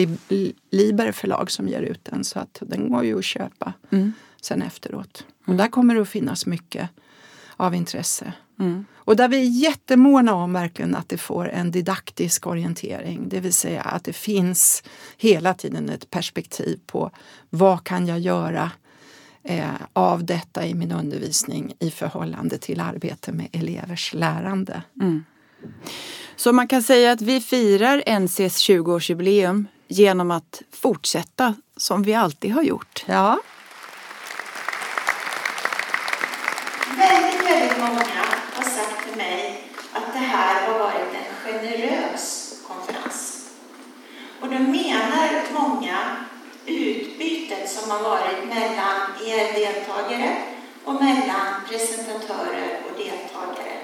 Liber 0.76 1.12
förlag 1.12 1.52
som 1.52 1.68
ger 1.68 1.82
ut 1.82 2.06
den 2.06 2.24
så 2.24 2.40
att 2.40 2.58
den 2.62 2.90
går 2.90 3.04
ju 3.04 3.18
att 3.18 3.26
köpa 3.26 3.74
mm. 3.90 4.14
sen 4.42 4.62
efteråt. 4.62 5.26
Och 5.46 5.56
där 5.56 5.68
kommer 5.68 5.96
det 5.96 6.02
att 6.02 6.10
finnas 6.10 6.46
mycket 6.46 6.90
av 7.58 7.76
intresse. 7.76 8.34
Mm. 8.60 8.86
Och 9.06 9.16
där 9.16 9.28
vi 9.28 9.38
är 9.38 9.50
jättemåna 9.50 10.34
om 10.34 10.54
verkligen 10.54 10.96
att 10.96 11.10
det 11.10 11.18
får 11.18 11.50
en 11.50 11.72
didaktisk 11.72 12.48
orientering. 12.48 13.30
Det 13.30 13.40
vill 13.40 13.54
säga 13.54 13.82
att 13.82 14.04
det 14.04 14.14
finns 14.14 14.84
hela 15.18 15.54
tiden 15.54 15.90
ett 15.90 16.10
perspektiv 16.10 16.80
på 16.86 17.12
vad 17.50 17.84
kan 17.84 18.08
jag 18.08 18.20
göra 18.20 18.72
eh, 19.44 19.66
av 19.94 20.26
detta 20.26 20.66
i 20.66 20.74
min 20.74 20.92
undervisning 20.92 21.74
i 21.80 21.92
förhållande 21.92 22.58
till 22.58 22.80
arbete 22.80 23.32
med 23.32 23.48
elevers 23.52 24.14
lärande. 24.14 24.84
Mm. 25.02 25.24
Så 26.36 26.54
man 26.54 26.68
kan 26.68 26.84
säga 26.84 27.12
att 27.12 27.22
vi 27.22 27.42
firar 27.42 28.20
NCs 28.20 28.70
20-årsjubileum 28.70 29.66
genom 29.88 30.32
att 30.32 30.62
fortsätta 30.72 31.56
som 31.78 32.04
vi 32.04 32.14
alltid 32.14 32.52
har 32.52 32.64
gjort. 32.64 33.06
Ja. 33.08 33.40
Väldigt, 36.98 37.50
väldigt 37.52 37.78
många 37.78 38.24
har 38.54 38.64
sagt 38.64 39.08
till 39.08 39.18
mig 39.18 39.70
att 39.94 40.14
det 40.14 40.20
här 40.20 40.68
har 40.68 40.80
varit 40.80 41.14
en 41.14 41.54
generös 41.54 42.54
konferens. 42.68 43.50
Och 44.42 44.48
då 44.48 44.60
menar 44.60 45.14
många 45.54 46.24
utbytet 47.54 47.70
som 47.70 47.92
har 47.92 48.04
varit 48.04 48.48
mellan 48.48 49.02
er 49.26 49.54
deltagare 49.54 50.36
och 50.84 50.94
mellan 50.94 51.48
presentatörer 51.70 52.82
och 52.86 52.98
deltagare. 52.98 53.78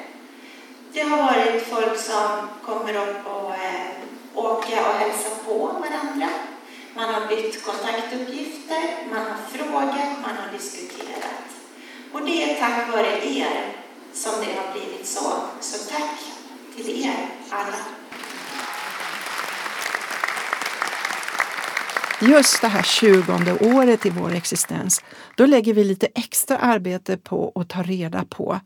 Det 0.93 1.01
har 1.01 1.17
varit 1.17 1.67
folk 1.67 1.99
som 1.99 2.47
kommer 2.65 2.95
upp 2.95 3.27
och 3.27 3.53
eh, 3.53 3.91
åker 4.35 4.79
och 4.79 4.93
hälsar 4.93 5.35
på 5.45 5.57
varandra. 5.57 6.29
Man 6.95 7.13
har 7.13 7.27
bytt 7.27 7.65
kontaktuppgifter, 7.65 8.81
man 9.11 9.21
har 9.21 9.37
frågat, 9.51 10.21
man 10.21 10.35
har 10.37 10.51
diskuterat. 10.53 11.45
Och 12.11 12.25
det 12.25 12.43
är 12.43 12.59
tack 12.59 12.91
vare 12.91 13.27
er 13.27 13.73
som 14.13 14.31
det 14.39 14.53
har 14.53 14.71
blivit 14.71 15.07
så. 15.07 15.33
Så 15.59 15.93
tack 15.93 16.19
till 16.75 17.05
er 17.05 17.29
alla. 17.49 17.98
Just 22.21 22.61
det 22.61 22.67
här 22.67 22.83
20 22.83 23.57
året 23.75 24.05
i 24.05 24.09
vår 24.09 24.33
existens, 24.33 25.01
då 25.35 25.45
lägger 25.45 25.73
vi 25.73 25.83
lite 25.83 26.07
extra 26.15 26.57
arbete 26.57 27.17
på 27.17 27.51
att 27.55 27.69
ta 27.69 27.83
reda 27.83 28.25
på 28.29 28.59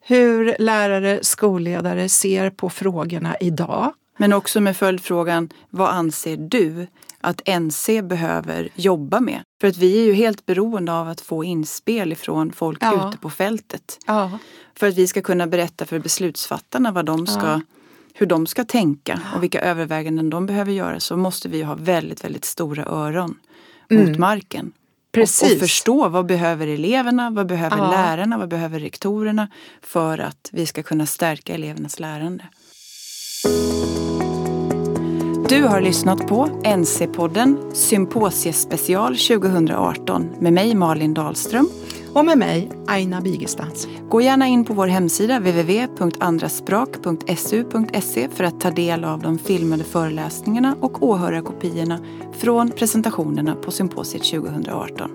hur 0.00 0.56
lärare, 0.58 1.18
skolledare 1.22 2.08
ser 2.08 2.50
på 2.50 2.70
frågorna 2.70 3.36
idag. 3.40 3.92
Men 4.18 4.32
också 4.32 4.60
med 4.60 4.76
följdfrågan, 4.76 5.48
vad 5.70 5.88
anser 5.90 6.36
du 6.36 6.86
att 7.20 7.48
NC 7.60 8.02
behöver 8.02 8.68
jobba 8.74 9.20
med? 9.20 9.40
För 9.60 9.68
att 9.68 9.76
vi 9.76 9.98
är 10.00 10.04
ju 10.04 10.12
helt 10.12 10.46
beroende 10.46 10.92
av 10.92 11.08
att 11.08 11.20
få 11.20 11.44
inspel 11.44 12.12
ifrån 12.12 12.52
folk 12.52 12.78
Ja. 12.80 13.08
ute 13.08 13.18
på 13.18 13.30
fältet. 13.30 13.98
Ja. 14.06 14.38
För 14.74 14.88
att 14.88 14.94
vi 14.94 15.06
ska 15.06 15.22
kunna 15.22 15.46
berätta 15.46 15.84
för 15.84 15.98
beslutsfattarna 15.98 16.92
vad 16.92 17.04
de 17.06 17.26
ska, 17.26 17.46
Ja. 17.46 17.60
Hur 18.18 18.26
de 18.26 18.46
ska 18.46 18.64
tänka 18.64 19.20
och 19.36 19.42
vilka 19.42 19.60
överväganden 19.60 20.30
de 20.30 20.46
behöver 20.46 20.72
göra 20.72 21.00
så 21.00 21.16
måste 21.16 21.48
vi 21.48 21.62
ha 21.62 21.74
väldigt, 21.74 22.24
väldigt 22.24 22.44
stora 22.44 22.84
öron 22.84 23.34
Mm. 23.90 24.08
mot 24.08 24.18
marken. 24.18 24.72
Precis. 25.12 25.42
Och, 25.42 25.52
och 25.54 25.60
förstå 25.60 26.08
vad 26.08 26.26
behöver 26.26 26.66
eleverna, 26.66 27.30
vad 27.30 27.46
behöver 27.46 27.76
Ja. 27.76 27.90
lärarna, 27.90 28.38
vad 28.38 28.48
behöver 28.48 28.80
rektorerna 28.80 29.48
för 29.82 30.18
att 30.18 30.50
vi 30.52 30.66
ska 30.66 30.82
kunna 30.82 31.06
stärka 31.06 31.54
elevernas 31.54 32.00
lärande. 32.00 32.44
Du 35.48 35.62
har 35.62 35.80
lyssnat 35.80 36.26
på 36.26 36.46
NC-podden 36.64 37.72
Symposiespecial 37.72 39.16
2018 39.16 40.28
med 40.40 40.52
mig 40.52 40.74
Malin 40.74 41.14
Dahlström. 41.14 41.68
Och 42.16 42.24
med 42.24 42.38
mig 42.38 42.70
Aina 42.86 43.20
Bigestad. 43.20 43.72
Gå 44.08 44.20
gärna 44.20 44.46
in 44.46 44.64
på 44.64 44.74
vår 44.74 44.86
hemsida 44.86 45.38
www.andrasprak.su.se 45.38 48.28
för 48.28 48.44
att 48.44 48.60
ta 48.60 48.70
del 48.70 49.04
av 49.04 49.22
de 49.22 49.38
filmade 49.38 49.84
föreläsningarna 49.84 50.76
och 50.80 51.02
åhörarkopiorna 51.02 52.00
från 52.32 52.70
presentationerna 52.70 53.54
på 53.54 53.70
symposiet 53.70 54.24
2018. 54.24 55.10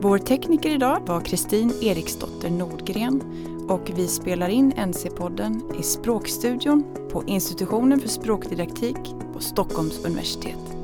Vår 0.00 0.18
tekniker 0.18 0.70
idag 0.70 1.02
var 1.06 1.20
Kristin 1.20 1.72
Eriksdotter 1.82 2.50
Nordgren 2.50 3.22
och 3.68 3.90
vi 3.96 4.08
spelar 4.08 4.48
in 4.48 4.72
NC-podden 4.72 5.80
i 5.80 5.82
Språkstudion 5.82 6.84
på 7.12 7.24
Institutionen 7.26 8.00
för 8.00 8.08
språkdidaktik 8.08 9.14
på 9.32 9.40
Stockholms 9.40 10.04
universitet. 10.04 10.79